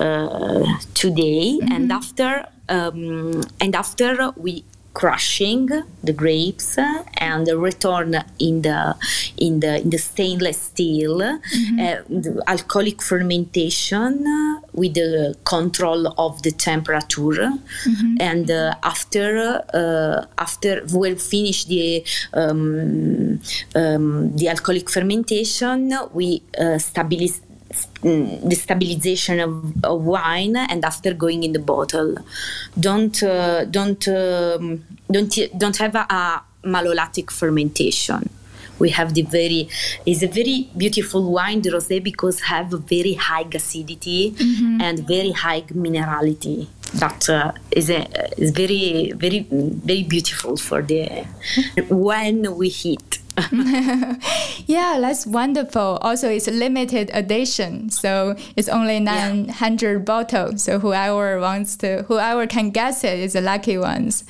Uh, 0.00 0.64
today 0.94 1.56
mm-hmm. 1.56 1.72
and 1.72 1.92
after 1.92 2.44
um, 2.68 3.44
and 3.60 3.76
after 3.76 4.32
we 4.36 4.64
crushing 4.92 5.68
the 6.02 6.12
grapes 6.12 6.78
and 7.18 7.46
the 7.46 7.56
return 7.56 8.14
in 8.40 8.62
the 8.62 8.96
in 9.36 9.60
the 9.60 9.80
in 9.80 9.90
the 9.90 9.98
stainless 9.98 10.60
steel 10.62 11.18
mm-hmm. 11.18 11.78
uh, 11.78 12.42
alcoholic 12.48 13.00
fermentation 13.02 14.24
with 14.72 14.94
the 14.94 15.36
control 15.44 16.12
of 16.18 16.42
the 16.42 16.50
temperature 16.50 17.52
mm-hmm. 17.84 18.16
and 18.20 18.50
uh, 18.50 18.74
after 18.82 19.62
uh, 19.74 20.24
after 20.38 20.82
we'll 20.92 21.16
finish 21.16 21.66
the 21.66 22.04
um, 22.32 23.40
um, 23.76 24.36
the 24.36 24.48
alcoholic 24.48 24.88
fermentation 24.90 25.92
we 26.12 26.42
uh, 26.58 26.78
stabilize 26.78 27.40
the 28.04 28.54
stabilization 28.54 29.40
of, 29.40 29.84
of, 29.84 30.02
wine 30.04 30.56
and 30.56 30.84
after 30.84 31.14
going 31.14 31.42
in 31.42 31.52
the 31.52 31.58
bottle. 31.58 32.16
Don't 32.78 33.22
uh, 33.22 33.64
don't 33.64 34.06
um, 34.08 34.84
don't 35.10 35.38
don't 35.56 35.76
have 35.78 35.94
a, 35.94 36.06
a 36.10 36.42
malolactic 36.64 37.30
fermentation. 37.30 38.28
We 38.78 38.90
have 38.90 39.14
the 39.14 39.22
very 39.22 39.68
is 40.04 40.22
a 40.22 40.28
very 40.28 40.68
beautiful 40.76 41.32
wine 41.32 41.62
the 41.62 41.70
rosé 41.70 42.02
because 42.02 42.40
have 42.40 42.72
a 42.74 42.78
very 42.78 43.14
high 43.14 43.46
acidity 43.54 44.32
mm-hmm. 44.32 44.80
and 44.80 45.06
very 45.06 45.30
high 45.30 45.62
minerality. 45.62 46.66
That 46.94 47.28
uh, 47.30 47.52
is 47.70 47.88
a, 47.88 48.06
is 48.38 48.50
very 48.50 49.12
very 49.12 49.46
very 49.50 50.02
beautiful 50.02 50.56
for 50.56 50.82
the 50.82 51.24
when 51.88 52.56
we 52.56 52.68
heat 52.68 53.20
yeah, 54.66 54.98
that's 55.00 55.26
wonderful. 55.26 55.98
Also, 56.02 56.28
it's 56.28 56.46
limited 56.46 57.10
edition, 57.12 57.90
so 57.90 58.36
it's 58.56 58.68
only 58.68 59.00
900 59.00 59.92
yeah. 59.92 59.98
bottles. 59.98 60.62
So 60.62 60.78
whoever 60.78 61.40
wants 61.40 61.76
to, 61.78 62.02
whoever 62.04 62.46
can 62.46 62.70
guess 62.70 63.02
it 63.02 63.18
is 63.18 63.32
the 63.32 63.40
lucky 63.40 63.78
ones. 63.78 64.24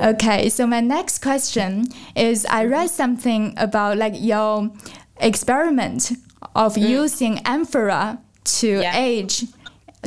Okay, 0.00 0.48
so 0.50 0.66
my 0.66 0.80
next 0.80 1.22
question 1.22 1.86
is 2.14 2.44
I 2.50 2.66
read 2.66 2.90
something 2.90 3.54
about 3.56 3.96
like 3.96 4.14
your 4.16 4.70
experiment 5.18 6.12
of 6.54 6.74
mm. 6.74 6.88
using 6.88 7.40
amphora 7.46 8.18
to 8.44 8.80
yeah. 8.80 8.96
age, 8.96 9.44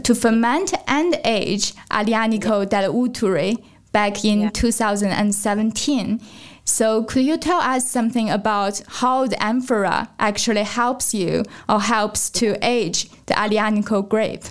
to 0.03 0.13
ferment 0.13 0.73
and 0.88 1.19
age 1.25 1.73
Aglianico 1.89 2.60
yeah. 2.60 2.65
del 2.82 2.91
Vulture 2.91 3.53
back 3.91 4.23
in 4.23 4.41
yeah. 4.41 4.49
2017. 4.51 6.21
So, 6.69 7.03
could 7.03 7.23
you 7.23 7.38
tell 7.38 7.60
us 7.60 7.89
something 7.89 8.29
about 8.29 8.84
how 9.01 9.25
the 9.25 9.43
amphora 9.43 10.10
actually 10.19 10.63
helps 10.63 11.15
you 11.15 11.43
or 11.67 11.82
helps 11.82 12.29
to 12.41 12.58
age 12.62 13.10
the 13.25 13.34
Aglianico 13.34 14.08
grape? 14.08 14.45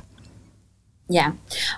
Yeah, 1.09 1.33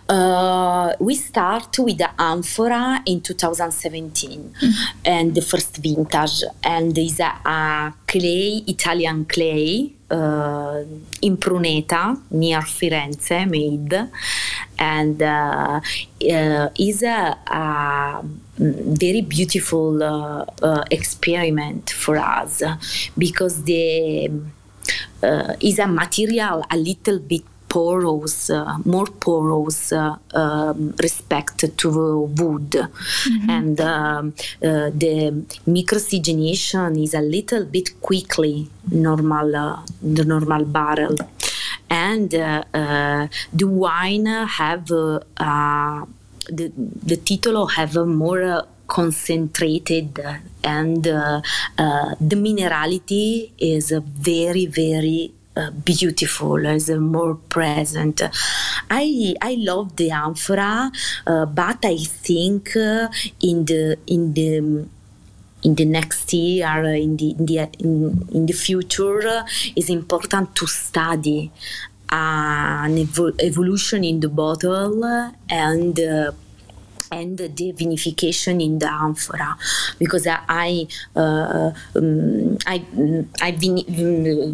uh, 0.08 0.94
we 0.98 1.14
start 1.14 1.78
with 1.78 1.98
the 1.98 2.10
amphora 2.18 3.02
in 3.06 3.20
2017 3.20 4.54
mm-hmm. 4.60 4.70
and 5.04 5.34
the 5.34 5.42
first 5.42 5.76
vintage, 5.76 6.42
and 6.64 6.96
is 6.96 7.20
a, 7.20 7.32
a 7.44 7.94
clay, 8.08 8.64
Italian 8.66 9.26
clay 9.26 9.92
uh, 10.10 10.82
Impruneta 11.22 12.18
near 12.30 12.62
Firenze 12.62 13.48
made, 13.48 14.08
and 14.78 15.22
uh, 15.22 15.80
uh 16.32 16.68
is 16.76 17.02
a, 17.02 17.38
a, 17.46 18.24
very 18.60 19.22
beautiful 19.22 20.02
uh, 20.02 20.44
uh, 20.62 20.84
experiment 20.90 21.90
for 21.90 22.16
us 22.18 22.62
because 23.16 23.64
the 23.64 24.30
is 25.60 25.78
a 25.78 25.86
material 25.86 26.64
a 26.70 26.76
little 26.76 27.18
bit 27.18 27.42
porous, 27.70 28.50
uh, 28.50 28.78
more 28.84 29.06
porous 29.06 29.92
uh, 29.92 30.16
um, 30.34 30.92
respect 31.00 31.64
to 31.78 31.88
wood, 32.24 32.70
mm-hmm. 32.70 33.50
and 33.50 33.80
um, 33.80 34.34
uh, 34.62 34.90
the 34.92 35.44
microxygenation 35.66 37.00
is 37.02 37.14
a 37.14 37.20
little 37.20 37.64
bit 37.64 38.00
quickly 38.02 38.68
normal 38.90 39.84
the 40.02 40.24
normal 40.24 40.64
barrel, 40.64 41.16
and 41.88 42.30
the 42.30 43.68
wine 43.84 44.26
have 44.26 44.90
the 46.50 46.72
the 46.76 47.16
titolo 47.16 47.66
have 47.66 47.96
a 47.96 48.06
more 48.06 48.66
concentrated 48.86 50.18
and 50.64 51.06
uh, 51.06 51.40
uh, 51.78 52.14
the 52.20 52.36
minerality 52.36 53.52
is 53.58 53.92
very 53.92 54.66
very 54.66 55.32
uh, 55.56 55.70
beautiful, 55.70 56.64
is 56.64 56.88
uh, 56.88 56.96
more 56.96 57.34
present. 57.34 58.22
I 58.88 59.34
I 59.42 59.56
love 59.58 59.96
the 59.96 60.10
amphora, 60.10 60.90
uh, 61.26 61.46
but 61.46 61.84
I 61.84 61.96
think 61.98 62.76
uh, 62.76 63.08
in 63.40 63.64
the 63.64 63.98
in 64.06 64.32
the 64.32 64.86
in 65.62 65.74
the 65.74 65.84
next 65.84 66.32
year, 66.32 66.84
in 66.94 67.16
the 67.16 67.30
in 67.30 67.46
the 67.46 67.68
in, 67.78 68.28
in 68.32 68.46
the 68.46 68.52
future, 68.52 69.44
is 69.76 69.90
important 69.90 70.54
to 70.54 70.66
study 70.66 71.50
an 72.12 72.96
evo- 72.96 73.34
evolution 73.40 74.04
in 74.04 74.20
the 74.20 74.28
bottle 74.28 75.04
and 75.48 75.98
and 77.12 77.38
the 77.38 77.72
vinification 77.72 78.62
in 78.62 78.78
the 78.78 78.86
amphora. 78.88 79.56
Because 79.98 80.26
I 80.28 80.86
uh, 81.16 81.70
um, 81.96 82.56
I 82.66 82.84
I 83.42 83.50
vin- 83.52 83.84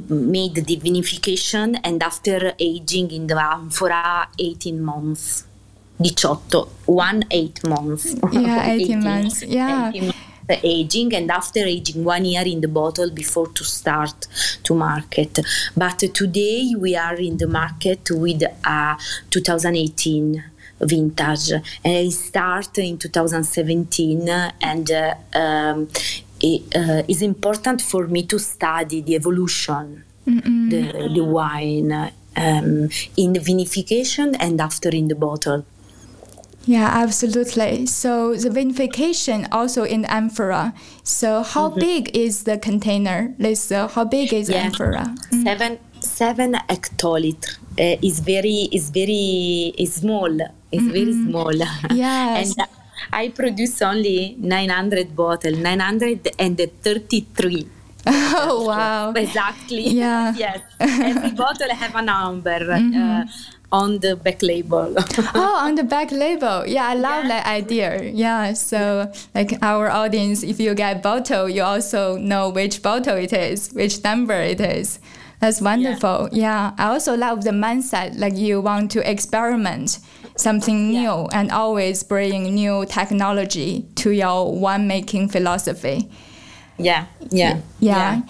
made 0.09 0.55
the 0.55 0.77
vinification 0.77 1.79
and 1.85 2.03
after 2.03 2.55
aging 2.59 3.11
in 3.11 3.27
the 3.27 3.37
amphora 3.39 4.29
18 4.39 4.81
months. 4.83 5.45
18 5.99 6.37
one 6.87 7.25
eight 7.31 7.65
months. 7.67 8.15
Yeah 8.33 8.67
18, 8.71 8.81
18 8.81 9.05
months. 9.05 9.43
yeah. 9.43 9.89
18 9.91 10.07
the 10.09 10.15
aging 10.49 11.15
and 11.15 11.31
after 11.31 11.61
aging 11.61 12.05
one 12.05 12.25
year 12.25 12.43
in 12.47 12.61
the 12.61 12.69
bottle 12.69 13.11
before 13.11 13.49
to 13.49 13.65
start 13.65 14.27
to 14.63 14.75
market 14.75 15.39
but 15.77 15.99
today 15.99 16.73
we 16.79 16.95
are 16.95 17.17
in 17.17 17.37
the 17.37 17.47
market 17.47 18.09
with 18.11 18.43
a 18.43 18.97
2018 19.31 20.45
vintage. 20.81 21.53
And 21.53 21.63
I 21.85 22.09
started 22.09 22.85
in 22.85 22.99
2017 22.99 24.29
and 24.29 24.91
uh, 24.91 25.15
um, 25.35 25.89
it 26.41 26.77
uh, 26.77 27.03
is 27.09 27.23
important 27.23 27.81
for 27.81 28.07
me 28.07 28.25
to 28.27 28.39
study 28.39 29.01
the 29.01 29.15
evolution, 29.15 30.05
the, 30.27 31.11
the 31.15 31.25
wine 31.25 31.93
um, 31.93 32.89
in 33.17 33.33
the 33.33 33.41
vinification 33.41 34.37
and 34.39 34.61
after 34.61 34.91
in 34.91 35.09
the 35.09 35.15
bottle. 35.15 35.65
Yeah, 36.67 36.91
absolutely. 36.93 37.87
So 37.87 38.35
the 38.35 38.51
vinification 38.51 39.49
also 39.53 39.85
in 39.85 40.03
the 40.03 40.13
amphora. 40.13 40.75
So 41.05 41.43
how 41.43 41.71
mm-hmm. 41.71 41.79
big 41.79 42.15
is 42.17 42.43
the 42.43 42.59
container, 42.59 43.35
Lisa? 43.39 43.89
How 43.89 44.05
big 44.05 44.33
is 44.33 44.51
yeah. 44.51 44.67
amphora? 44.67 45.15
Mm. 45.31 45.45
Seven 45.45 45.79
seven 46.01 46.55
hectoliter 46.69 47.57
is 47.79 48.19
very 48.21 48.69
is 48.73 48.91
very 48.91 49.73
is 49.79 49.95
small. 49.95 50.41
It's 50.73 50.83
mm-hmm. 50.83 50.91
very 50.91 51.13
small. 51.13 51.55
Yes. 51.95 52.57
and 52.59 52.67
I 53.13 53.29
produce 53.29 53.83
only 53.83 54.35
900 54.39 55.15
bottles, 55.15 55.59
933. 55.59 57.69
Oh 58.09 58.65
wow! 58.69 59.11
Exactly. 59.13 59.89
Yeah. 59.89 60.33
yes. 60.37 60.61
Every 60.79 61.33
bottle 61.33 61.71
have 61.71 61.97
a 61.97 62.03
number. 62.03 62.61
Mm-hmm. 62.61 63.03
Uh, 63.03 63.25
on 63.73 63.99
the 63.99 64.17
back 64.17 64.43
label. 64.43 64.95
oh, 65.35 65.59
on 65.61 65.75
the 65.75 65.85
back 65.85 66.13
label. 66.13 66.67
Yeah, 66.67 66.87
I 66.89 66.95
love 66.95 67.25
yeah. 67.25 67.29
that 67.29 67.47
idea. 67.47 68.03
Yeah, 68.05 68.53
so 68.53 69.13
like 69.35 69.59
our 69.63 69.91
audience, 69.91 70.43
if 70.43 70.61
you 70.61 70.75
get 70.75 71.03
bottle, 71.03 71.49
you 71.49 71.63
also 71.63 72.17
know 72.17 72.51
which 72.51 72.83
bottle 72.83 73.17
it 73.17 73.33
is, 73.33 73.73
which 73.73 74.03
number 74.05 74.35
it 74.35 74.61
is. 74.61 75.01
That's 75.41 75.61
wonderful. 75.61 76.29
Yeah. 76.33 76.73
yeah. 76.79 76.85
I 76.85 76.93
also 76.93 77.17
love 77.17 77.45
the 77.45 77.51
mindset 77.51 78.19
like 78.19 78.37
you 78.37 78.61
want 78.61 78.91
to 78.93 79.11
experiment 79.11 79.99
something 80.37 80.89
new 80.91 81.03
yeah. 81.03 81.27
and 81.33 81.51
always 81.51 82.03
bring 82.03 82.55
new 82.55 82.87
technology 82.87 83.87
to 83.97 84.11
your 84.11 84.53
winemaking 84.53 85.31
philosophy. 85.31 86.11
Yeah. 86.79 87.07
Yeah. 87.31 87.61
Yeah. 87.81 88.23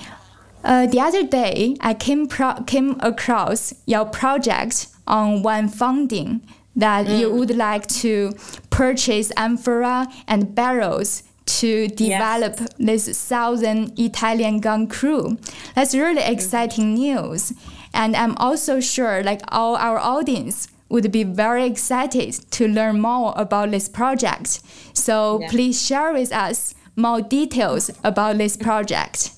Uh, 0.65 0.87
the 0.87 1.01
other 1.01 1.23
day, 1.23 1.77
I 1.81 1.95
came 1.95 2.27
pro- 2.27 2.63
came 2.65 2.97
across 3.01 3.73
your 3.87 4.05
project 4.05 4.89
on 5.07 5.43
one 5.43 5.69
funding 5.69 6.41
that 6.75 7.07
mm. 7.07 7.19
you 7.19 7.33
would 7.33 7.57
like 7.57 7.87
to 7.87 8.33
purchase 8.71 9.33
amphora 9.37 10.07
and 10.29 10.55
barrels 10.55 11.23
to 11.47 11.89
develop 11.89 12.57
yes. 12.59 12.69
this 12.79 13.19
southern 13.19 13.93
Italian 13.97 14.61
Grand 14.61 14.91
Cru. 14.91 15.39
That's 15.75 15.95
really 15.95 16.23
mm. 16.23 16.33
exciting 16.33 16.95
news. 16.95 17.53
And 17.95 18.15
I'm 18.15 18.37
also 18.37 18.81
sure 18.81 19.23
like 19.23 19.41
all 19.49 19.77
our 19.77 19.99
audience 19.99 20.69
would 20.89 21.11
be 21.11 21.25
very 21.25 21.65
excited 21.65 22.35
to 22.51 22.69
learn 22.69 23.01
more 23.01 23.33
about 23.37 23.71
this 23.71 23.89
project. 23.89 24.61
So 24.93 25.41
yeah. 25.41 25.49
please 25.49 25.85
share 25.85 26.13
with 26.13 26.33
us 26.33 26.75
more 26.95 27.21
details 27.21 27.91
about 28.05 28.39
this 28.39 28.57
project. 28.57 29.31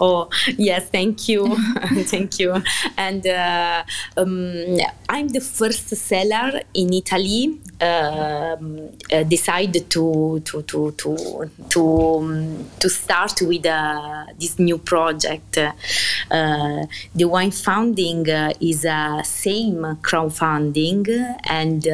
Oh 0.00 0.28
yes 0.56 0.90
thank 0.90 1.28
you. 1.28 1.56
Thank 2.04 2.38
you. 2.38 2.62
And 2.96 3.26
uh, 3.26 3.84
um, 4.16 4.78
i'm 5.08 5.28
the 5.28 5.40
first 5.40 5.88
cellar 5.88 6.60
in 6.74 6.92
italy 6.92 7.60
um, 7.80 8.90
uh, 9.12 9.22
decided 9.24 9.90
to 9.90 10.40
to 10.44 10.62
to 10.62 10.92
to 10.92 11.50
to, 11.68 11.82
um, 12.16 12.64
to 12.78 12.88
start 12.88 13.40
with 13.42 13.66
uh, 13.66 14.26
this 14.38 14.58
new 14.58 14.78
project. 14.78 15.58
Uh, 15.58 16.86
the 17.14 17.24
wine 17.24 17.50
funding 17.50 18.28
uh, 18.30 18.52
is 18.60 18.84
a 18.84 19.20
same 19.24 19.82
crowdfunding, 20.02 21.06
and 21.44 21.84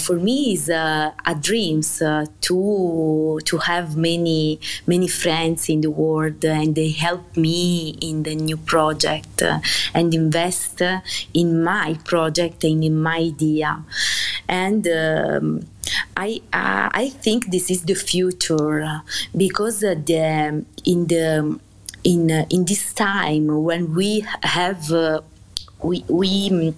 for 0.00 0.16
me 0.16 0.54
is 0.54 0.68
a 0.68 1.14
dream 1.40 1.82
to 2.40 3.38
to 3.44 3.58
have 3.58 3.96
many 3.96 4.58
many 4.86 5.08
friends 5.08 5.68
in 5.68 5.80
the 5.82 5.90
world, 5.90 6.15
and 6.24 6.74
they 6.74 6.90
help 6.90 7.36
me 7.36 7.96
in 8.00 8.22
the 8.22 8.34
new 8.34 8.56
project 8.56 9.42
and 9.94 10.14
invest 10.14 10.82
in 11.34 11.62
my 11.62 11.98
project 12.04 12.64
and 12.64 12.82
in 12.84 13.00
my 13.00 13.18
idea. 13.18 13.82
And 14.48 14.86
um, 14.88 15.66
I 16.16 16.40
uh, 16.52 16.88
I 16.92 17.10
think 17.10 17.50
this 17.50 17.70
is 17.70 17.82
the 17.82 17.94
future 17.94 19.02
because 19.36 19.84
uh, 19.84 19.94
the 19.94 20.64
in 20.84 21.06
the 21.06 21.58
in 22.04 22.30
uh, 22.30 22.46
in 22.50 22.64
this 22.64 22.92
time 22.92 23.62
when 23.62 23.94
we 23.94 24.24
have 24.42 24.90
uh, 24.92 25.20
we 25.82 26.04
we 26.08 26.74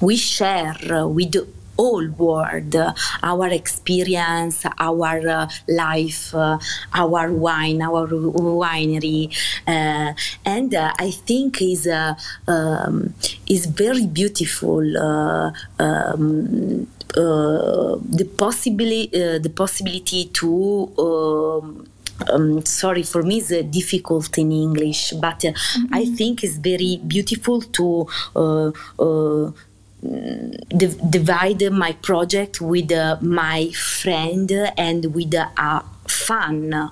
we 0.00 0.16
share 0.16 0.76
with 1.08 1.36
whole 1.78 2.08
world, 2.08 2.74
our 3.22 3.48
experience, 3.48 4.64
our 4.78 5.28
uh, 5.28 5.48
life, 5.68 6.34
uh, 6.34 6.58
our 6.94 7.32
wine, 7.32 7.82
our 7.82 8.08
winery, 8.08 9.34
uh, 9.66 10.12
and 10.44 10.74
uh, 10.74 10.92
I 10.98 11.10
think 11.10 11.62
is 11.62 11.86
uh, 11.86 12.14
um, 12.48 13.14
is 13.48 13.66
very 13.66 14.06
beautiful. 14.06 14.82
Uh, 14.96 15.52
um, 15.78 16.86
the 17.14 18.28
possibility, 18.36 19.08
the 19.38 19.52
possibility 19.54 20.26
to. 20.26 20.92
Um, 20.98 21.88
um, 22.32 22.64
sorry 22.64 23.02
for 23.02 23.22
me 23.22 23.38
it's 23.38 23.52
uh, 23.52 23.62
difficult 23.62 24.36
in 24.38 24.50
english 24.50 25.12
but 25.20 25.44
uh, 25.44 25.48
mm-hmm. 25.48 25.94
i 25.94 26.04
think 26.04 26.42
it's 26.42 26.56
very 26.56 26.98
beautiful 27.06 27.60
to 27.60 28.06
uh, 28.34 28.70
divide 31.10 31.70
my 31.72 31.92
project 31.92 32.60
with 32.60 32.92
uh, 32.92 33.16
my 33.20 33.70
friend 33.70 34.50
and 34.76 35.14
with 35.14 35.34
a 35.34 35.50
uh, 35.56 35.82
fan 36.06 36.90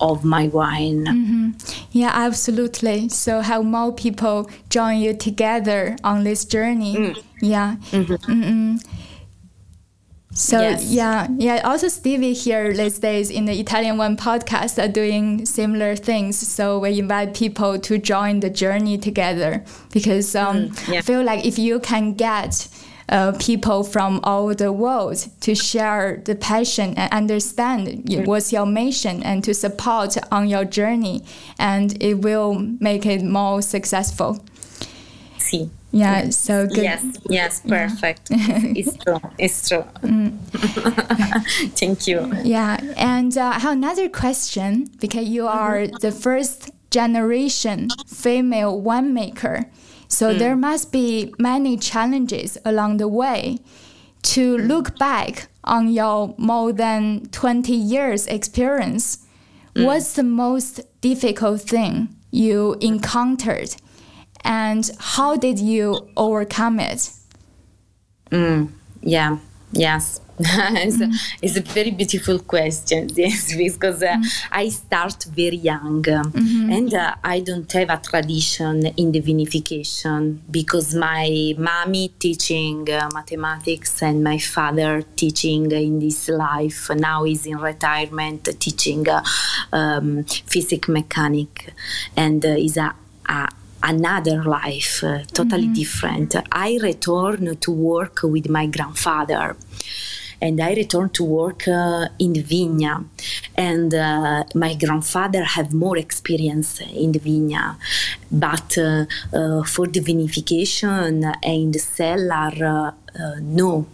of 0.00 0.24
my 0.24 0.48
wine. 0.48 1.04
Mm-hmm. 1.04 1.50
Yeah, 1.92 2.10
absolutely. 2.12 3.08
So, 3.08 3.40
how 3.40 3.62
more 3.62 3.92
people 3.92 4.50
join 4.68 4.98
you 4.98 5.14
together 5.14 5.96
on 6.02 6.24
this 6.24 6.44
journey? 6.44 6.96
Mm. 6.96 7.22
Yeah. 7.40 7.76
Mm-hmm. 7.92 8.76
So 10.34 10.60
yes. 10.60 10.90
yeah, 10.90 11.28
yeah. 11.36 11.60
Also, 11.62 11.88
Stevie 11.88 12.32
here 12.32 12.72
these 12.72 12.98
days 12.98 13.30
in 13.30 13.44
the 13.44 13.58
Italian 13.60 13.98
Wine 13.98 14.16
podcast 14.16 14.82
are 14.82 14.88
doing 14.90 15.44
similar 15.44 15.94
things. 15.94 16.38
So 16.38 16.78
we 16.78 16.98
invite 16.98 17.34
people 17.34 17.78
to 17.78 17.98
join 17.98 18.40
the 18.40 18.48
journey 18.48 18.96
together 18.96 19.62
because 19.92 20.34
um, 20.34 20.70
mm, 20.70 20.92
yeah. 20.92 20.98
I 21.00 21.02
feel 21.02 21.22
like 21.22 21.44
if 21.44 21.58
you 21.58 21.80
can 21.80 22.14
get 22.14 22.66
uh, 23.10 23.32
people 23.38 23.84
from 23.84 24.20
all 24.24 24.54
the 24.54 24.72
world 24.72 25.28
to 25.40 25.54
share 25.54 26.22
the 26.24 26.34
passion 26.34 26.94
and 26.96 27.12
understand 27.12 27.88
mm. 27.88 28.26
what's 28.26 28.54
your 28.54 28.64
mission 28.64 29.22
and 29.22 29.44
to 29.44 29.52
support 29.52 30.16
on 30.32 30.48
your 30.48 30.64
journey, 30.64 31.22
and 31.58 32.02
it 32.02 32.14
will 32.14 32.54
make 32.80 33.04
it 33.04 33.22
more 33.22 33.60
successful. 33.60 34.42
See. 35.36 35.68
Yeah, 35.92 36.30
so 36.30 36.66
good. 36.66 36.84
Yes, 36.84 37.04
yes, 37.28 37.60
perfect. 37.60 38.30
Yeah. 38.30 38.36
it's 38.76 38.96
true. 38.96 39.20
It's 39.38 39.68
true. 39.68 39.84
Mm. 40.00 40.38
Thank 41.78 42.06
you. 42.06 42.32
Yeah, 42.42 42.80
and 42.96 43.36
uh, 43.36 43.52
I 43.54 43.58
have 43.58 43.72
another 43.72 44.08
question 44.08 44.88
because 45.00 45.28
you 45.28 45.46
are 45.46 45.80
mm-hmm. 45.80 45.96
the 46.00 46.10
first 46.10 46.70
generation 46.90 47.88
female 48.06 48.80
winemaker. 48.80 49.66
So 50.08 50.32
mm. 50.32 50.38
there 50.38 50.56
must 50.56 50.92
be 50.92 51.34
many 51.38 51.76
challenges 51.76 52.56
along 52.64 52.96
the 52.96 53.08
way. 53.08 53.58
To 54.34 54.56
mm. 54.56 54.68
look 54.68 54.98
back 54.98 55.48
on 55.64 55.92
your 55.92 56.34
more 56.38 56.72
than 56.72 57.26
20 57.32 57.72
years 57.72 58.26
experience, 58.28 59.26
mm. 59.74 59.84
what's 59.84 60.14
the 60.14 60.22
most 60.22 60.80
difficult 61.02 61.60
thing 61.62 62.16
you 62.30 62.76
encountered 62.80 63.76
and 64.44 64.90
how 64.98 65.36
did 65.36 65.58
you 65.58 66.08
overcome 66.16 66.80
it? 66.80 67.10
Mm, 68.30 68.70
yeah, 69.02 69.38
yes. 69.72 70.20
it's, 70.38 70.96
mm. 70.96 71.12
a, 71.12 71.36
it's, 71.42 71.56
a, 71.56 71.60
very 71.60 71.90
beautiful 71.90 72.38
question, 72.40 73.08
yes, 73.14 73.54
because 73.54 74.02
uh, 74.02 74.16
mm. 74.16 74.24
I 74.50 74.70
start 74.70 75.24
very 75.24 75.56
young 75.56 76.02
mm-hmm. 76.02 76.72
and 76.72 76.94
uh, 76.94 77.14
I 77.22 77.40
don't 77.40 77.70
have 77.72 77.90
a 77.90 77.98
tradition 77.98 78.86
in 78.86 79.12
the 79.12 79.20
vinification 79.20 80.38
because 80.50 80.94
my 80.94 81.54
mommy 81.58 82.08
teaching 82.18 82.90
uh, 82.90 83.08
mathematics 83.12 84.02
and 84.02 84.24
my 84.24 84.38
father 84.38 85.02
teaching 85.14 85.70
in 85.70 86.00
this 86.00 86.28
life 86.28 86.90
now 86.96 87.24
is 87.24 87.46
in 87.46 87.58
retirement 87.58 88.48
teaching 88.58 89.06
uh, 89.08 89.22
um, 89.72 90.24
physics 90.24 90.88
mechanic 90.88 91.72
and 92.16 92.44
uh, 92.44 92.48
is 92.48 92.78
a, 92.78 92.94
a 93.26 93.48
another 93.82 94.44
life, 94.44 95.02
uh, 95.04 95.24
totally 95.32 95.64
mm-hmm. 95.64 95.74
different. 95.74 96.36
I 96.50 96.78
return 96.82 97.56
to 97.56 97.70
work 97.70 98.20
with 98.22 98.48
my 98.48 98.66
grandfather 98.66 99.56
and 100.42 100.60
I 100.60 100.74
returned 100.74 101.14
to 101.14 101.24
work 101.24 101.68
uh, 101.68 102.08
in 102.18 102.32
the 102.32 102.42
vineyard. 102.42 103.04
And 103.54 103.94
uh, 103.94 104.42
my 104.56 104.74
grandfather 104.74 105.44
had 105.44 105.72
more 105.72 105.96
experience 105.96 106.80
in 106.80 107.12
the 107.12 107.20
vineyard, 107.20 107.76
but 108.30 108.76
uh, 108.76 109.04
uh 109.32 109.62
for 109.62 109.86
the 109.86 110.00
vinification 110.00 111.32
and 111.42 111.72
the 111.74 111.78
cellar, 111.78 112.52
uh, 113.20 113.36
no. 113.40 113.86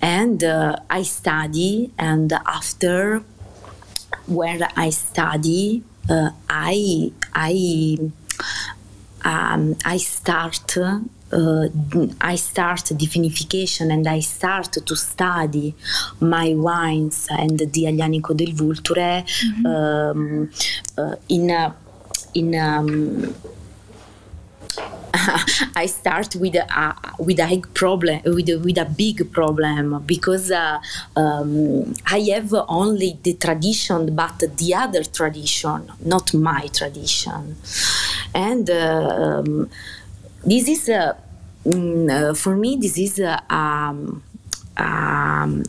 And 0.00 0.44
I 0.98 1.02
study, 1.02 1.90
and 1.98 2.32
after 2.58 3.22
where 4.26 4.68
I 4.76 4.90
study, 4.90 5.82
I 6.48 7.12
I 7.34 7.98
um, 9.24 9.76
I 9.84 9.96
start 9.98 10.76
uh, 11.32 11.68
I 12.20 12.36
start 12.36 12.86
the 12.86 13.06
vinification 13.06 13.92
and 13.92 14.06
I 14.08 14.20
start 14.20 14.72
to 14.72 14.96
study 14.96 15.74
my 16.20 16.54
wines 16.54 17.28
and 17.30 17.58
the 17.58 17.84
Aglianico 17.84 18.34
del 18.34 18.52
Vulture 18.52 19.22
mm-hmm. 19.24 19.66
um, 19.66 20.50
uh, 20.98 21.16
in 21.28 21.72
in 22.34 22.54
um, 22.54 23.34
I 25.74 25.86
start 25.86 26.36
with 26.36 26.54
a 26.54 26.94
with 27.18 27.40
a 27.40 27.46
big 27.48 27.74
problem 27.74 28.20
with 28.24 28.48
a, 28.48 28.56
with 28.56 28.78
a 28.78 28.84
big 28.84 29.32
problem 29.32 30.02
because 30.06 30.50
uh, 30.50 30.80
um, 31.16 31.94
I 32.06 32.20
have 32.32 32.54
only 32.68 33.18
the 33.22 33.34
tradition, 33.34 34.14
but 34.14 34.38
the 34.56 34.74
other 34.74 35.02
tradition, 35.02 35.90
not 36.04 36.32
my 36.34 36.68
tradition, 36.68 37.56
and 38.34 38.70
uh, 38.70 39.42
um, 39.44 39.70
this 40.44 40.68
is 40.68 40.88
uh, 40.88 41.14
mm, 41.64 42.36
for 42.36 42.56
me. 42.56 42.76
This 42.76 42.98
is 42.98 43.20
um, 43.50 44.22
um, 44.76 45.64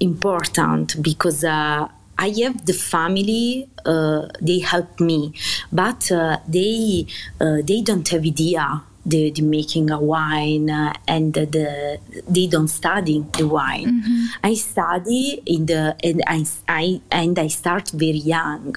important 0.00 1.02
because 1.02 1.44
uh, 1.44 1.88
I 2.18 2.28
have 2.42 2.66
the 2.66 2.72
family. 2.72 3.68
Uh, 3.84 4.28
they 4.40 4.58
help 4.58 4.98
me, 5.00 5.32
but 5.70 6.10
uh, 6.10 6.38
they 6.48 7.06
uh, 7.40 7.58
they 7.62 7.82
don't 7.82 8.08
have 8.08 8.24
idea 8.24 8.82
the, 9.06 9.30
the 9.30 9.42
making 9.42 9.90
a 9.90 10.00
wine 10.00 10.68
uh, 10.68 10.92
and 11.06 11.32
the, 11.34 11.46
the, 11.46 11.98
they 12.28 12.46
don't 12.48 12.68
study 12.68 13.24
the 13.38 13.46
wine. 13.46 14.02
Mm-hmm. 14.02 14.24
I 14.42 14.54
study 14.54 15.42
in 15.46 15.66
the 15.66 15.96
and 16.02 16.22
I, 16.26 16.44
I 16.68 17.00
and 17.10 17.38
I 17.38 17.46
start 17.46 17.90
very 17.90 18.22
young. 18.36 18.74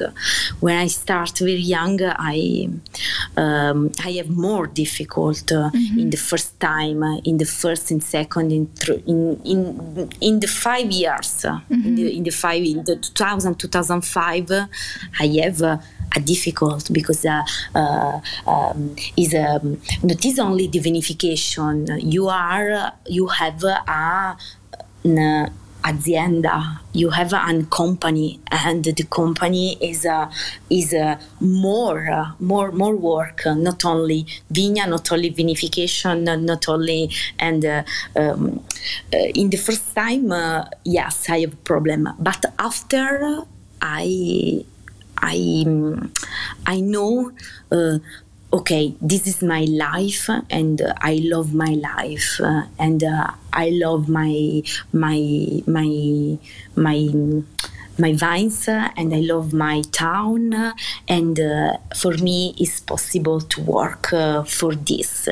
When 0.59 0.77
I 0.77 0.88
start 0.88 1.38
very 1.39 1.65
young, 1.77 1.99
I 2.03 2.69
um, 3.36 3.91
I 4.03 4.11
have 4.11 4.30
more 4.30 4.67
difficult 4.67 5.51
uh, 5.51 5.71
mm-hmm. 5.71 5.99
in 5.99 6.09
the 6.11 6.17
first 6.17 6.59
time, 6.59 7.01
uh, 7.01 7.17
in 7.23 7.38
the 7.38 7.45
first 7.45 7.89
and 7.91 8.03
second, 8.03 8.51
in 8.51 8.69
in 9.07 9.41
in, 9.43 10.09
in 10.21 10.39
the 10.39 10.47
five 10.47 10.91
years, 10.91 11.43
mm-hmm. 11.43 11.73
in, 11.73 11.95
the, 11.95 12.17
in 12.17 12.23
the 12.23 12.32
five 12.32 12.63
in 12.63 12.84
the 12.84 12.95
2000 12.97 13.55
2005, 13.55 14.51
I 15.19 15.27
have 15.41 15.82
uh, 16.20 16.26
difficult 16.26 16.91
because 16.91 17.26
uh, 17.26 17.43
uh, 17.76 18.20
um, 18.47 18.95
is 19.17 19.34
um, 19.34 19.82
not 20.03 20.26
is 20.26 20.39
only 20.39 20.67
the 20.67 20.80
vinification. 20.80 21.99
You 22.01 22.28
are 22.28 22.93
you 23.07 23.28
have 23.28 23.63
a 23.63 24.38
an 25.03 25.51
azienda. 25.84 26.80
You 26.93 27.09
have 27.11 27.34
a 27.34 27.63
company 27.70 28.39
and 28.51 28.84
the 28.84 29.03
company 29.09 29.78
is 29.80 30.05
a 30.05 30.30
is 30.70 30.93
a 30.93 31.20
more 31.39 32.09
uh, 32.09 32.32
more 32.39 32.72
more 32.72 32.95
work. 32.95 33.45
Uh, 33.45 33.53
not 33.53 33.86
only 33.86 34.26
vigna 34.51 34.88
not 34.89 35.11
only 35.11 35.32
vinification 35.32 36.24
not 36.41 36.67
only 36.67 37.09
and 37.38 37.63
uh, 37.63 37.84
um, 38.15 38.63
uh, 39.13 39.17
in 39.36 39.49
the 39.49 39.57
first 39.57 39.95
time 39.95 40.32
uh, 40.32 40.65
yes 40.84 41.30
i 41.30 41.39
have 41.39 41.63
problem. 41.63 42.09
But 42.20 42.45
after 42.57 43.43
i 43.82 44.65
I 45.22 45.65
I 46.65 46.80
know. 46.80 47.32
Uh, 47.72 47.99
okay, 48.51 48.95
this 49.01 49.28
is 49.28 49.41
my 49.41 49.65
life, 49.65 50.30
and 50.49 50.82
uh, 50.82 50.93
I 51.01 51.20
love 51.24 51.53
my 51.53 51.74
life, 51.76 52.39
uh, 52.41 52.63
and 52.78 53.03
uh, 53.03 53.32
I 53.53 53.70
love 53.70 54.09
my 54.09 54.63
my 54.91 55.61
my 55.67 56.38
my 56.76 57.43
my 57.99 58.13
vines 58.13 58.67
and 58.70 59.13
I 59.13 59.20
love 59.20 59.51
my 59.51 59.82
town 59.91 60.74
and 61.07 61.38
uh, 61.38 61.78
for 61.93 62.13
me 62.13 62.55
it's 62.57 62.80
possible 62.80 63.41
to 63.41 63.61
work 63.61 64.13
uh, 64.13 64.43
for 64.43 64.74
this 64.74 65.28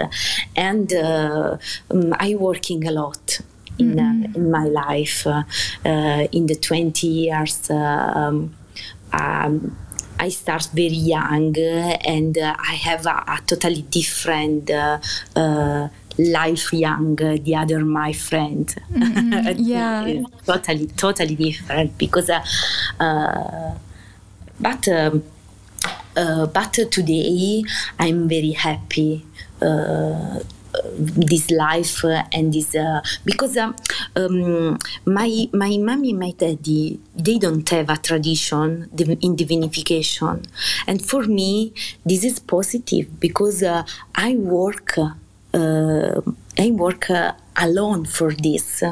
and 0.54 0.92
uh, 0.92 1.58
um, 1.90 2.14
I 2.20 2.36
working 2.36 2.86
a 2.86 2.92
lot 2.92 3.40
in, 3.80 3.96
mm-hmm. 3.96 4.36
in 4.36 4.52
my 4.52 4.66
life 4.66 5.26
in 5.86 6.46
the 6.48 6.56
20 6.56 7.08
years 7.08 7.70
um, 7.72 8.57
um, 9.14 9.78
I 10.20 10.30
start 10.30 10.70
very 10.74 10.96
young 10.96 11.56
and 11.58 12.38
uh, 12.38 12.56
I 12.58 12.74
have 12.74 13.06
a, 13.06 13.24
a 13.28 13.40
totally 13.46 13.84
different 13.84 14.70
uh, 14.72 15.00
uh, 15.36 15.90
life 16.18 16.74
young 16.74 17.16
the 17.16 17.56
other 17.56 17.86
my 17.86 18.12
friend 18.14 18.74
mm-hmm. 18.92 19.52
yeah 19.58 20.24
totally 20.46 20.88
totally 20.88 21.36
different 21.36 21.98
because 21.98 22.30
uh, 22.30 22.44
uh, 23.00 23.76
but 24.60 24.88
um, 24.88 25.24
uh, 26.16 26.48
but 26.48 26.74
today 26.74 27.64
I'm 28.00 28.28
very 28.28 28.52
happy 28.54 29.24
this 30.94 31.50
life 31.52 32.04
and 32.32 32.54
this 32.54 32.76
uh, 32.76 33.02
because 33.26 33.58
um, 33.58 33.76
um, 34.16 34.78
my 35.06 35.48
my 35.54 35.78
mommy 35.78 36.14
my 36.14 36.32
daddy 36.32 37.00
they 37.16 37.38
don't 37.38 37.68
have 37.70 37.90
a 37.90 37.98
tradition 37.98 38.90
in 39.22 39.36
the 39.36 39.46
vinification 39.46 40.46
and 40.88 41.06
for 41.06 41.24
me 41.24 41.74
this 42.06 42.24
is 42.24 42.40
positive 42.40 43.20
because 43.20 43.64
uh, 43.64 43.84
I 44.16 44.36
work 44.36 44.98
uh, 45.54 46.22
I 46.60 46.72
work 46.72 47.10
uh, 47.10 47.34
alone 47.56 48.06
for 48.06 48.34
this. 48.34 48.84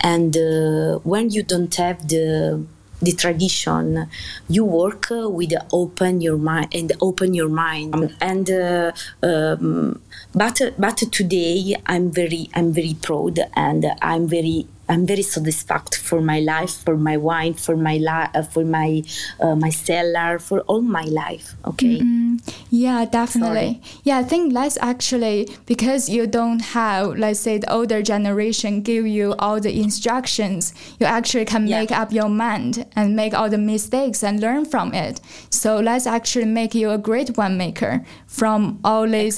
And 0.00 0.36
uh, 0.36 0.98
when 1.02 1.30
you 1.30 1.42
don't 1.42 1.74
have 1.76 2.08
the 2.08 2.64
the 3.00 3.12
tradition 3.12 4.10
you 4.48 4.64
work 4.64 5.06
with 5.10 5.52
open 5.72 6.20
your 6.20 6.36
mind 6.36 6.74
and 6.74 6.92
open 7.00 7.32
your 7.32 7.48
mind. 7.48 8.16
And 8.20 8.50
uh, 8.50 8.92
um, 9.22 10.00
but 10.34 10.60
but 10.78 10.96
today 10.96 11.74
i'm 11.86 12.10
very 12.10 12.48
i'm 12.54 12.72
very 12.72 12.94
proud 13.02 13.38
and 13.54 13.86
i'm 14.02 14.28
very 14.28 14.66
I'm 14.88 15.06
very 15.06 15.22
satisfied 15.22 15.94
for 15.94 16.20
my 16.20 16.40
life, 16.40 16.82
for 16.84 16.96
my 16.96 17.16
wine, 17.16 17.54
for 17.54 17.76
my 17.76 17.98
li- 17.98 18.30
uh, 18.34 18.42
for 18.42 18.64
my 18.64 19.02
uh, 19.38 19.54
my 19.54 19.68
cellar, 19.70 20.38
for 20.38 20.60
all 20.60 20.80
my 20.80 21.04
life. 21.04 21.54
Okay. 21.66 21.98
Mm-hmm. 21.98 22.36
Yeah, 22.70 23.04
definitely. 23.04 23.80
Sorry. 23.80 24.00
Yeah, 24.04 24.18
I 24.18 24.22
think 24.22 24.54
that's 24.54 24.78
actually 24.80 25.48
because 25.66 26.08
you 26.08 26.26
don't 26.26 26.60
have, 26.60 27.18
let's 27.18 27.40
say, 27.40 27.58
the 27.58 27.70
older 27.70 28.02
generation 28.02 28.82
give 28.82 29.06
you 29.06 29.34
all 29.38 29.60
the 29.60 29.78
instructions. 29.78 30.72
You 30.98 31.06
actually 31.06 31.44
can 31.44 31.66
yeah. 31.66 31.80
make 31.80 31.92
up 31.92 32.12
your 32.12 32.30
mind 32.30 32.86
and 32.96 33.14
make 33.14 33.34
all 33.34 33.50
the 33.50 33.58
mistakes 33.58 34.24
and 34.24 34.40
learn 34.40 34.64
from 34.64 34.94
it. 34.94 35.20
So 35.50 35.80
let's 35.80 36.06
actually 36.06 36.46
make 36.46 36.74
you 36.74 36.90
a 36.90 36.98
great 36.98 37.34
winemaker 37.34 38.04
from 38.26 38.80
all 38.84 39.06
this 39.06 39.36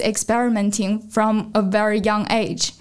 from 1.10 1.50
a 1.54 1.62
very 1.62 1.98
young 1.98 2.26
age. 2.30 2.72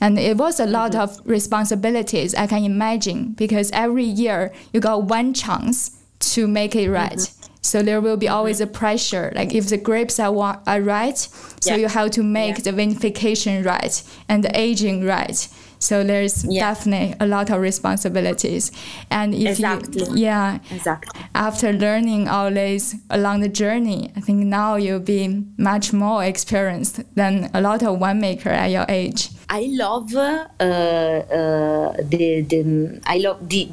And 0.00 0.18
it 0.18 0.36
was 0.36 0.60
a 0.60 0.66
lot 0.66 0.92
mm-hmm. 0.92 1.00
of 1.00 1.20
responsibilities, 1.24 2.34
I 2.34 2.46
can 2.46 2.64
imagine, 2.64 3.32
because 3.32 3.70
every 3.72 4.04
year 4.04 4.52
you 4.72 4.80
got 4.80 5.04
one 5.04 5.32
chance 5.32 5.96
to 6.18 6.46
make 6.46 6.74
it 6.76 6.90
right. 6.90 7.12
Mm-hmm. 7.12 7.35
So 7.66 7.82
there 7.82 8.00
will 8.00 8.16
be 8.16 8.28
always 8.28 8.60
a 8.60 8.66
pressure. 8.66 9.32
Like 9.34 9.52
if 9.52 9.68
the 9.68 9.76
grapes 9.76 10.20
are, 10.20 10.62
are 10.66 10.80
right, 10.80 11.18
so 11.18 11.70
yeah. 11.70 11.76
you 11.76 11.88
have 11.88 12.12
to 12.12 12.22
make 12.22 12.58
yeah. 12.58 12.70
the 12.70 12.72
vinification 12.72 13.66
right 13.66 14.02
and 14.28 14.44
the 14.44 14.56
aging 14.58 15.04
right. 15.04 15.48
So 15.80 16.04
there's 16.04 16.44
yeah. 16.44 16.68
definitely 16.68 17.16
a 17.18 17.26
lot 17.26 17.50
of 17.50 17.60
responsibilities. 17.60 18.70
And 19.10 19.34
if 19.34 19.58
exactly. 19.58 20.04
you, 20.04 20.16
yeah, 20.16 20.60
exactly. 20.70 21.20
After 21.34 21.72
learning 21.72 22.28
all 22.28 22.50
this 22.52 22.94
along 23.10 23.40
the 23.40 23.48
journey, 23.48 24.12
I 24.16 24.20
think 24.20 24.44
now 24.44 24.76
you'll 24.76 25.00
be 25.00 25.44
much 25.58 25.92
more 25.92 26.24
experienced 26.24 27.02
than 27.16 27.50
a 27.52 27.60
lot 27.60 27.82
of 27.82 27.98
winemaker 27.98 28.46
at 28.46 28.70
your 28.70 28.86
age. 28.88 29.30
I 29.50 29.68
love 29.70 30.14
uh, 30.14 30.46
uh, 30.60 31.92
the, 31.98 32.46
the 32.48 33.00
I 33.06 33.18
love 33.18 33.48
the 33.48 33.68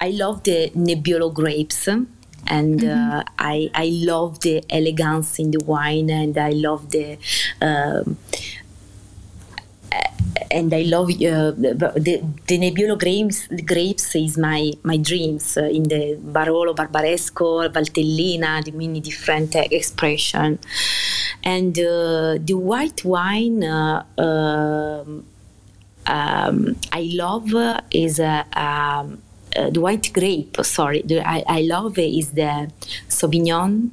I 0.00 0.10
love 0.10 0.42
the 0.44 0.70
Nebbiolo 0.74 1.32
grapes 1.32 1.88
and 2.48 2.80
mm-hmm. 2.80 3.18
uh, 3.18 3.22
I 3.38 3.70
I 3.74 3.90
love 4.04 4.40
the 4.40 4.64
elegance 4.70 5.38
in 5.38 5.50
the 5.50 5.62
wine 5.64 6.10
and 6.10 6.36
I 6.36 6.50
love 6.50 6.90
the 6.90 7.18
um, 7.60 8.18
and 10.50 10.72
I 10.72 10.82
love 10.82 11.10
uh, 11.10 11.50
the, 11.52 12.22
the 12.46 12.58
Nebbiolo 12.58 12.98
grapes, 12.98 13.48
grapes 13.64 14.14
is 14.14 14.38
my 14.38 14.72
my 14.82 14.96
dreams 14.96 15.56
uh, 15.56 15.64
in 15.64 15.84
the 15.84 16.16
Barolo, 16.16 16.74
Barbaresco, 16.74 17.68
Valtellina, 17.72 18.64
the 18.64 18.72
many 18.72 19.00
different 19.00 19.54
uh, 19.56 19.64
expression, 19.70 20.58
and 21.42 21.78
uh, 21.78 22.38
the 22.38 22.54
white 22.54 23.04
wine. 23.04 23.64
Uh, 23.64 24.04
um, 24.18 25.24
um, 26.06 26.76
I 26.90 27.10
love 27.12 27.52
is 27.90 28.18
a 28.18 28.46
um, 28.54 29.22
uh, 29.56 29.70
the 29.70 29.80
white 29.80 30.12
grape. 30.12 30.56
Sorry, 30.62 31.02
the, 31.02 31.20
I, 31.26 31.44
I 31.46 31.60
love 31.62 31.98
is 31.98 32.32
the 32.32 32.70
Sauvignon, 33.08 33.90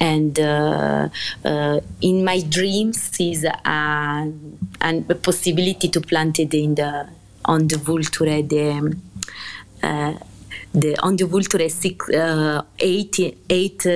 and 0.00 0.38
uh, 0.38 1.08
uh, 1.44 1.80
in 2.00 2.24
my 2.24 2.40
dreams 2.40 3.10
is 3.18 3.44
a, 3.44 4.32
a 4.80 5.14
possibility 5.14 5.88
to 5.88 6.00
plant 6.00 6.38
it 6.38 6.54
in 6.54 6.74
the 6.74 7.08
on 7.44 7.66
the 7.68 7.78
Vulture 7.78 8.42
the. 8.42 9.00
Uh, 9.82 10.14
the 10.72 10.96
on 11.02 11.16
the 11.16 11.26
Vulture 11.26 11.68
six, 11.68 12.08
uh, 12.10 12.62
eight, 12.78 13.38
eight 13.48 13.86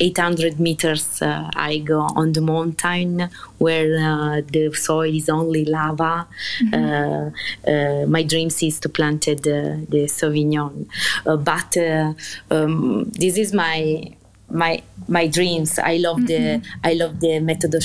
800 0.00 0.58
meters 0.58 1.22
uh, 1.22 1.50
I 1.54 1.78
go 1.78 2.00
on 2.00 2.32
the 2.32 2.40
mountain 2.40 3.30
where 3.58 3.98
uh, 3.98 4.40
the 4.40 4.72
soil 4.74 5.14
is 5.14 5.28
only 5.28 5.64
lava. 5.64 6.26
Mm-hmm. 6.60 6.74
Uh, 6.74 7.70
uh 7.70 8.06
my 8.06 8.22
dream 8.22 8.48
is 8.48 8.80
to 8.80 8.88
plant 8.88 9.22
the, 9.26 9.86
the 9.88 10.06
Sauvignon. 10.06 10.86
Uh, 11.26 11.36
but 11.36 11.76
uh, 11.76 12.14
um, 12.50 13.04
this 13.10 13.36
is 13.36 13.52
my 13.52 14.14
my 14.52 14.82
my 15.08 15.26
dreams. 15.26 15.78
I 15.78 15.96
love 15.96 16.18
mm-hmm. 16.18 16.60
the 16.60 16.62
I 16.84 16.92
love 16.94 17.20
the 17.20 17.40
method 17.40 17.72
the, 17.72 17.80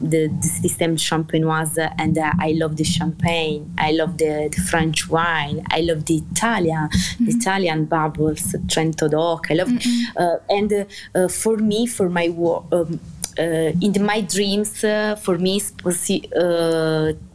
the, 0.00 0.28
the 0.28 0.48
system 0.62 0.96
champenoise 0.96 1.78
and 1.98 2.18
uh, 2.18 2.32
I 2.38 2.52
love 2.52 2.76
the 2.76 2.84
champagne. 2.84 3.72
I 3.78 3.92
love 3.92 4.18
the, 4.18 4.50
the 4.54 4.62
French 4.62 5.08
wine. 5.08 5.64
I 5.70 5.80
love 5.80 6.04
the 6.06 6.22
Italian 6.30 6.88
mm-hmm. 6.88 7.24
the 7.26 7.32
Italian 7.32 7.84
bubbles, 7.86 8.54
Trento 8.66 9.10
DOC. 9.10 9.50
I 9.50 9.54
love 9.54 9.68
mm-hmm. 9.68 10.18
uh, 10.22 10.36
and 10.48 10.86
uh, 11.14 11.28
for 11.28 11.56
me 11.56 11.86
for 11.86 12.08
my 12.08 12.28
work. 12.28 12.64
Um, 12.72 13.00
uh, 13.38 13.72
in 13.80 13.94
my 14.04 14.20
dreams, 14.20 14.84
uh, 14.84 15.16
for 15.16 15.38
me, 15.38 15.56
it's 15.56 15.70
possi- 15.70 16.28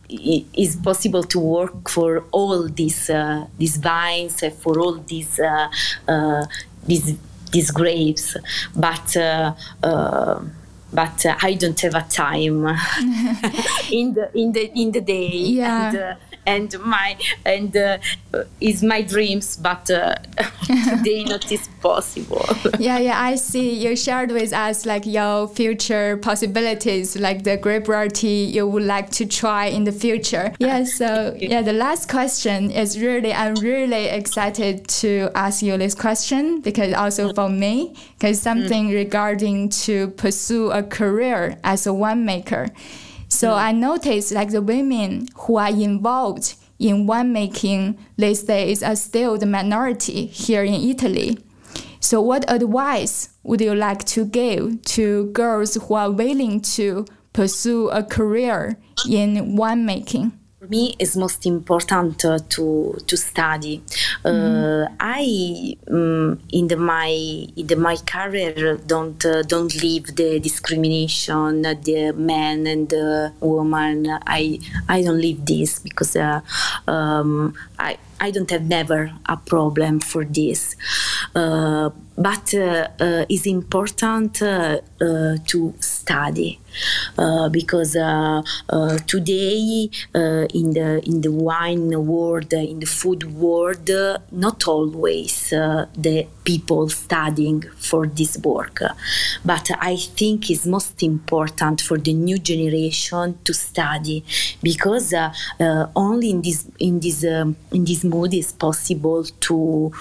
is 0.09 0.76
possible 0.78 1.24
to 1.24 1.39
work 1.39 1.89
for 1.89 2.24
all 2.32 2.68
these 2.68 3.09
uh, 3.09 3.45
these 3.57 3.78
vines 3.78 4.43
for 4.61 4.80
all 4.80 4.93
these 4.93 5.39
uh, 5.39 5.68
uh, 6.07 6.45
these 6.86 7.18
these 7.52 7.72
grapes 7.72 8.36
but 8.76 9.18
uh, 9.18 9.54
uh, 9.84 10.39
uh, 10.95 11.01
uh, 11.01 11.05
but 11.07 11.25
I 11.43 11.53
don't 11.53 11.79
have 11.81 11.95
a 11.95 12.05
time. 12.09 12.65
In 13.91 14.13
the 14.13 14.29
in 14.33 14.51
the 14.51 14.71
in 14.75 14.91
the 14.91 15.01
day. 15.01 15.29
Yeah. 15.29 16.15
and, 16.45 16.73
and 16.73 16.83
my 16.83 17.17
and 17.45 17.75
uh, 17.75 17.97
is 18.61 18.83
my 18.83 19.01
dreams 19.01 19.57
but 19.57 19.89
uh, 19.89 20.15
today 20.89 21.23
not 21.23 21.51
is 21.51 21.69
possible. 21.81 22.45
Yeah 22.79 22.99
yeah 22.99 23.21
i 23.21 23.35
see. 23.35 23.73
You 23.73 23.95
shared 23.95 24.31
with 24.31 24.53
us 24.53 24.85
like 24.85 25.05
your 25.05 25.47
future 25.47 26.17
possibilities 26.17 27.15
like 27.17 27.43
the 27.43 27.57
grape 27.57 27.85
variety 27.85 28.49
you 28.53 28.67
would 28.67 28.83
like 28.83 29.09
to 29.11 29.25
try 29.25 29.65
in 29.65 29.83
the 29.83 29.91
future. 29.91 30.53
Yeah 30.59 30.83
so 30.83 31.35
yeah 31.38 31.61
the 31.61 31.73
last 31.73 32.09
question 32.09 32.71
is 32.71 32.99
really 32.99 33.33
i'm 33.33 33.55
really 33.55 34.05
excited 34.05 34.88
to 34.88 35.29
ask 35.35 35.61
you 35.61 35.77
this 35.77 35.95
question 35.95 36.61
because 36.61 36.93
also 36.93 37.33
for 37.33 37.49
me 37.49 37.95
because 38.18 38.41
something 38.41 38.89
mm. 38.89 38.93
regarding 38.93 39.70
to 39.70 40.09
pursue 40.11 40.72
a 40.72 40.84
career 40.84 41.57
as 41.63 41.86
a 41.86 41.91
winemaker 41.91 42.70
so 43.30 43.49
mm. 43.49 43.57
I 43.57 43.72
noticed 43.72 44.32
like 44.32 44.51
the 44.51 44.61
women 44.61 45.28
who 45.36 45.57
are 45.57 45.70
involved 45.70 46.55
in 46.80 47.07
winemaking 47.07 47.97
these 48.18 48.43
days 48.43 48.84
are 48.84 48.95
still 48.95 49.38
the 49.38 49.45
minority 49.45 50.28
here 50.28 50.63
in 50.63 50.76
Italy. 50.76 51.38
So 51.99 52.22
what 52.22 52.49
advice 52.49 53.30
would 53.43 53.61
you 53.61 53.74
like 53.74 54.03
to 54.05 54.26
give 54.26 54.84
to 54.84 55.26
girls 55.32 55.76
who 55.76 55.93
are 55.95 56.11
willing 56.11 56.61
to 56.61 57.05
pursue 57.34 57.89
a 57.89 58.03
career 58.03 58.78
in 59.09 59.57
winemaking? 59.57 60.32
For 60.68 60.72
me, 60.72 60.95
it's 60.99 61.15
most 61.15 61.45
important 61.45 62.26
uh, 62.26 62.39
to 62.49 62.97
to 63.07 63.18
study. 63.18 63.82
Uh, 64.26 64.30
mm. 64.30 64.95
I 64.99 65.78
um, 65.89 66.39
in 66.51 66.68
the 66.68 66.76
my 66.76 67.07
in 67.55 67.68
the 67.68 67.76
my 67.76 67.95
career 67.95 68.78
don't 68.86 69.24
uh, 69.26 69.43
don't 69.43 69.74
leave 69.82 70.15
the 70.15 70.39
discrimination, 70.39 71.61
the 71.61 72.13
man 72.15 72.68
and 72.68 72.89
the 72.89 73.32
woman. 73.39 74.07
I 74.28 74.59
I 74.89 75.03
don't 75.03 75.22
leave 75.22 75.45
this 75.45 75.80
because 75.80 76.15
uh, 76.15 76.41
um, 76.88 77.53
I 77.80 77.97
I 78.20 78.32
don't 78.32 78.49
have 78.51 78.68
never 78.68 79.11
a 79.26 79.38
problem 79.38 79.99
for 79.99 80.26
this. 80.26 80.76
Uh, 82.18 82.22
but 82.28 82.53
uh, 82.53 82.88
uh, 82.99 83.26
it's 83.30 83.45
important 83.45 84.41
uh, 84.41 84.80
uh, 85.01 85.38
to 85.45 85.74
study 85.80 86.59
uh, 87.18 87.49
because 87.49 87.93
today 89.07 89.89
in 90.53 90.74
the 90.74 91.01
in 91.03 91.22
the 91.22 91.32
wine 91.32 92.05
world, 92.05 92.53
in 92.53 92.80
the 92.80 92.86
food 92.86 93.24
world, 93.34 93.89
not 94.32 94.68
always 94.68 95.49
the 95.49 96.28
people 96.43 96.89
studying 96.89 97.63
for 97.78 98.07
this 98.07 98.38
work. 98.38 98.82
But 99.43 99.72
I 99.80 99.95
think 99.95 100.49
it's 100.49 100.65
most 100.65 101.01
important 101.03 101.82
for 101.82 101.97
the 101.97 102.13
new 102.13 102.38
generation 102.38 103.39
to 103.43 103.53
study 103.53 104.24
because 104.61 105.13
only 105.95 106.30
in 106.30 106.41
this 106.41 106.68
in 106.80 106.99
this 106.99 107.24
um, 107.24 107.55
in 107.72 107.86
this 107.86 108.03
mood 108.03 108.34
is 108.34 108.51
possible 108.51 109.24
to 109.24 109.91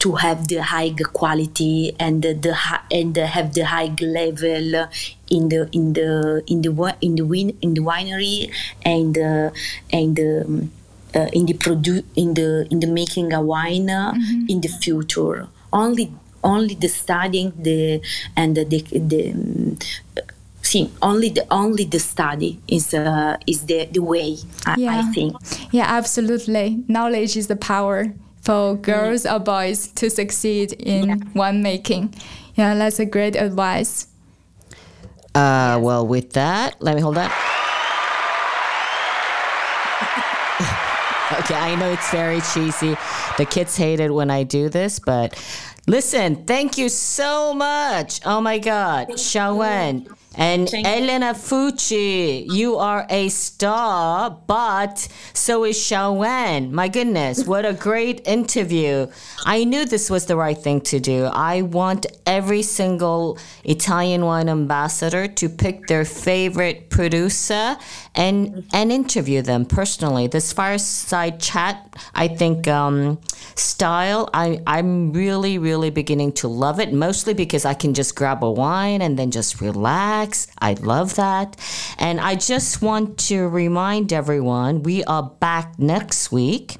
to 0.00 0.14
have 0.16 0.48
the 0.48 0.62
high 0.62 0.90
quality 1.12 1.94
and 2.00 2.22
the, 2.22 2.32
the 2.32 2.56
and 2.90 3.16
have 3.16 3.54
the 3.54 3.64
high 3.66 3.94
level 4.00 4.88
in 5.30 5.48
the 5.48 5.68
in 5.72 5.92
the 5.92 6.42
in 6.46 6.62
the 6.62 6.92
in 7.00 7.14
the 7.14 7.24
win 7.24 7.56
in 7.60 7.74
the 7.74 7.80
winery 7.80 8.50
and 8.82 9.16
uh, 9.18 9.50
and 9.92 10.18
um, 10.18 10.72
uh, 11.14 11.28
in 11.32 11.46
the 11.46 11.54
produ- 11.54 12.04
in 12.16 12.34
the 12.34 12.66
in 12.70 12.80
the 12.80 12.86
making 12.86 13.32
a 13.32 13.40
wine 13.40 13.88
mm-hmm. 13.88 14.46
in 14.48 14.60
the 14.60 14.68
future 14.68 15.46
only 15.72 16.12
only 16.42 16.74
the 16.74 16.88
studying 16.88 17.52
the 17.58 18.00
and 18.36 18.56
the, 18.56 18.64
the, 18.64 18.80
the 18.98 19.32
um, 19.32 19.78
see 20.62 20.90
only 21.02 21.28
the 21.28 21.46
only 21.50 21.84
the 21.84 21.98
study 21.98 22.58
is 22.68 22.94
uh, 22.94 23.36
is 23.46 23.66
the 23.66 23.86
the 23.92 24.00
way 24.00 24.38
I, 24.64 24.76
yeah. 24.78 24.98
I 24.98 25.12
think 25.12 25.36
yeah 25.72 25.86
absolutely 25.88 26.82
knowledge 26.88 27.36
is 27.36 27.48
the 27.48 27.56
power 27.56 28.14
for 28.40 28.76
girls 28.76 29.26
or 29.26 29.38
boys 29.38 29.88
to 29.88 30.10
succeed 30.10 30.72
in 30.72 31.08
yeah. 31.08 31.16
winemaking. 31.34 32.18
Yeah, 32.54 32.74
that's 32.74 32.98
a 32.98 33.06
great 33.06 33.36
advice. 33.36 34.06
Uh, 35.34 35.78
well, 35.80 36.06
with 36.06 36.32
that, 36.32 36.80
let 36.82 36.96
me 36.96 37.02
hold 37.02 37.16
that. 37.16 37.30
okay, 41.40 41.54
I 41.54 41.76
know 41.76 41.92
it's 41.92 42.10
very 42.10 42.40
cheesy. 42.40 42.96
The 43.38 43.46
kids 43.46 43.76
hate 43.76 44.00
it 44.00 44.12
when 44.12 44.30
I 44.30 44.42
do 44.42 44.68
this, 44.68 44.98
but 44.98 45.34
listen, 45.86 46.44
thank 46.44 46.78
you 46.78 46.88
so 46.88 47.54
much. 47.54 48.20
Oh 48.24 48.40
my 48.40 48.58
God, 48.58 49.08
Xiaowen. 49.10 50.06
And 50.36 50.72
Elena 50.72 51.34
Fucci, 51.34 52.46
you 52.48 52.76
are 52.76 53.04
a 53.10 53.28
star, 53.30 54.30
but 54.30 55.08
so 55.34 55.64
is 55.64 55.76
Xiaowen. 55.76 56.70
My 56.70 56.86
goodness, 56.86 57.46
what 57.46 57.66
a 57.66 57.72
great 57.72 58.26
interview. 58.28 59.08
I 59.44 59.64
knew 59.64 59.84
this 59.84 60.08
was 60.08 60.26
the 60.26 60.36
right 60.36 60.56
thing 60.56 60.82
to 60.82 61.00
do. 61.00 61.24
I 61.24 61.62
want 61.62 62.06
every 62.26 62.62
single 62.62 63.38
Italian 63.64 64.24
wine 64.24 64.48
ambassador 64.48 65.26
to 65.26 65.48
pick 65.48 65.88
their 65.88 66.04
favorite 66.04 66.90
producer 66.90 67.76
and 68.14 68.64
and 68.72 68.92
interview 68.92 69.42
them 69.42 69.64
personally. 69.64 70.28
This 70.28 70.52
fireside 70.52 71.40
chat, 71.40 71.96
I 72.14 72.28
think, 72.28 72.68
um, 72.68 73.18
style, 73.56 74.30
I, 74.32 74.60
I'm 74.66 75.12
really, 75.12 75.58
really 75.58 75.69
beginning 75.90 76.32
to 76.32 76.48
love 76.48 76.80
it, 76.80 76.92
mostly 76.92 77.34
because 77.34 77.64
I 77.64 77.74
can 77.74 77.94
just 77.94 78.16
grab 78.16 78.42
a 78.42 78.50
wine 78.50 79.00
and 79.02 79.18
then 79.18 79.30
just 79.30 79.60
relax 79.60 79.70
relax. 79.70 80.46
I 80.58 80.74
love 80.74 81.14
that. 81.16 81.56
And 81.98 82.20
I 82.20 82.34
just 82.34 82.82
want 82.82 83.18
to 83.28 83.48
remind 83.48 84.12
everyone 84.12 84.82
we 84.82 85.04
are 85.04 85.22
back 85.22 85.78
next 85.78 86.32
week, 86.32 86.76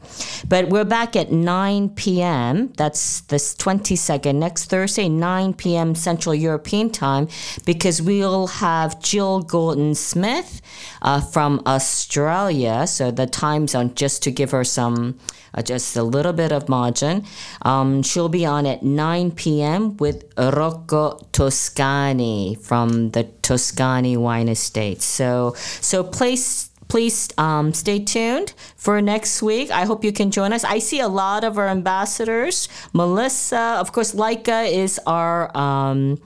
but 0.48 0.68
we're 0.68 0.84
back 0.84 1.16
at 1.16 1.32
9 1.32 1.90
p.m. 1.90 2.72
That's 2.76 3.22
this 3.22 3.54
22nd, 3.54 4.36
next 4.36 4.66
Thursday, 4.66 5.08
9 5.08 5.54
p.m. 5.54 5.94
Central 5.94 6.34
European 6.34 6.90
time, 6.90 7.28
because 7.64 8.02
we'll 8.02 8.46
have 8.46 9.00
Jill 9.00 9.40
Gordon 9.40 9.94
Smith 9.94 10.60
uh, 11.02 11.20
from 11.20 11.62
Australia. 11.66 12.86
So 12.86 13.10
the 13.10 13.26
time 13.26 13.66
zone, 13.66 13.94
just 13.94 14.22
to 14.24 14.30
give 14.30 14.50
her 14.50 14.64
some 14.64 15.18
uh, 15.54 15.62
just 15.62 15.96
a 15.96 16.02
little 16.02 16.32
bit 16.32 16.52
of 16.52 16.68
margin. 16.68 17.24
Um, 17.62 18.02
she'll 18.02 18.28
be 18.28 18.46
on 18.46 18.66
at 18.66 18.82
9 18.82 19.32
p.m. 19.32 19.96
with 19.98 20.24
Rocco 20.36 21.18
Toscani 21.32 22.56
from 22.56 23.10
the 23.10 23.24
Toscani 23.42 24.16
Wine 24.16 24.48
Estate. 24.48 25.02
So, 25.02 25.54
so 25.56 26.02
please 26.04 26.69
please 26.90 27.28
um, 27.38 27.72
stay 27.72 28.00
tuned 28.00 28.52
for 28.76 29.00
next 29.00 29.40
week. 29.42 29.70
I 29.70 29.84
hope 29.84 30.04
you 30.04 30.12
can 30.12 30.30
join 30.32 30.52
us. 30.52 30.64
I 30.64 30.80
see 30.80 30.98
a 31.00 31.08
lot 31.08 31.44
of 31.44 31.56
our 31.56 31.68
ambassadors. 31.68 32.68
Melissa, 32.92 33.78
of 33.78 33.92
course, 33.92 34.12
Leica 34.12 34.68
is 34.70 35.00
our 35.06 35.56
um, 35.56 36.20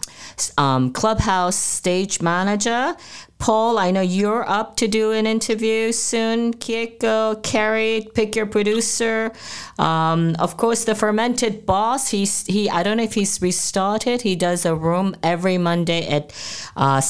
um, 0.56 0.92
clubhouse 0.92 1.54
stage 1.56 2.22
manager. 2.22 2.96
Paul, 3.38 3.78
I 3.78 3.90
know 3.90 4.00
you're 4.00 4.48
up 4.48 4.76
to 4.76 4.88
do 4.88 5.12
an 5.12 5.26
interview 5.26 5.92
soon. 5.92 6.54
Kieko, 6.54 7.42
Carrie, 7.42 8.08
pick 8.14 8.34
your 8.34 8.46
producer. 8.46 9.32
Um, 9.78 10.34
of 10.38 10.56
course, 10.56 10.84
the 10.84 10.94
fermented 10.94 11.66
boss. 11.66 12.08
He's 12.08 12.46
he. 12.46 12.70
I 12.70 12.82
don't 12.82 12.96
know 12.96 13.02
if 13.02 13.14
he's 13.14 13.42
restarted. 13.42 14.22
He 14.22 14.34
does 14.34 14.64
a 14.64 14.74
room 14.74 15.14
every 15.22 15.58
Monday 15.58 16.08
at. 16.08 16.32
Uh, 16.74 17.02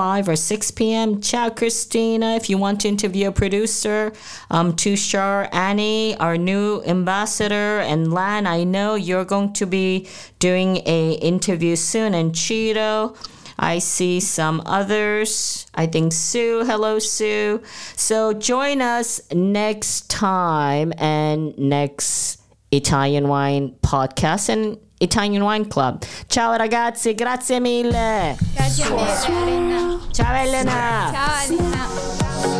5 0.00 0.30
or 0.30 0.36
6 0.36 0.70
p.m. 0.70 1.20
Ciao, 1.20 1.50
Christina. 1.50 2.34
If 2.34 2.48
you 2.48 2.56
want 2.56 2.80
to 2.80 2.88
interview 2.88 3.28
a 3.28 3.32
producer, 3.32 4.14
um, 4.50 4.72
Tushar, 4.72 5.46
Annie, 5.52 6.16
our 6.16 6.38
new 6.38 6.82
ambassador, 6.86 7.80
and 7.80 8.10
Lan, 8.10 8.46
I 8.46 8.64
know 8.64 8.94
you're 8.94 9.26
going 9.26 9.52
to 9.52 9.66
be 9.66 10.08
doing 10.38 10.78
a 10.86 11.18
interview 11.20 11.76
soon, 11.76 12.14
and 12.14 12.32
Cheeto. 12.32 13.14
I 13.58 13.78
see 13.78 14.20
some 14.20 14.62
others. 14.64 15.66
I 15.74 15.86
think 15.86 16.14
Sue. 16.14 16.64
Hello, 16.64 16.98
Sue. 16.98 17.62
So 17.94 18.32
join 18.32 18.80
us 18.80 19.20
next 19.34 20.08
time 20.08 20.94
and 20.96 21.58
next 21.58 22.40
Italian 22.72 23.28
Wine 23.28 23.74
podcast. 23.82 24.48
And 24.48 24.78
Italian 25.02 25.42
Wine 25.42 25.66
Club. 25.66 26.04
Ciao 26.26 26.54
ragazzi, 26.56 27.14
grazie 27.14 27.58
mille. 27.58 28.36
Grazie 28.54 28.84
mille, 28.90 29.16
Elena. 29.38 29.98
Ciao 30.12 30.34
Elena. 30.34 31.10
Ciao, 31.12 31.42
Elena. 31.48 32.59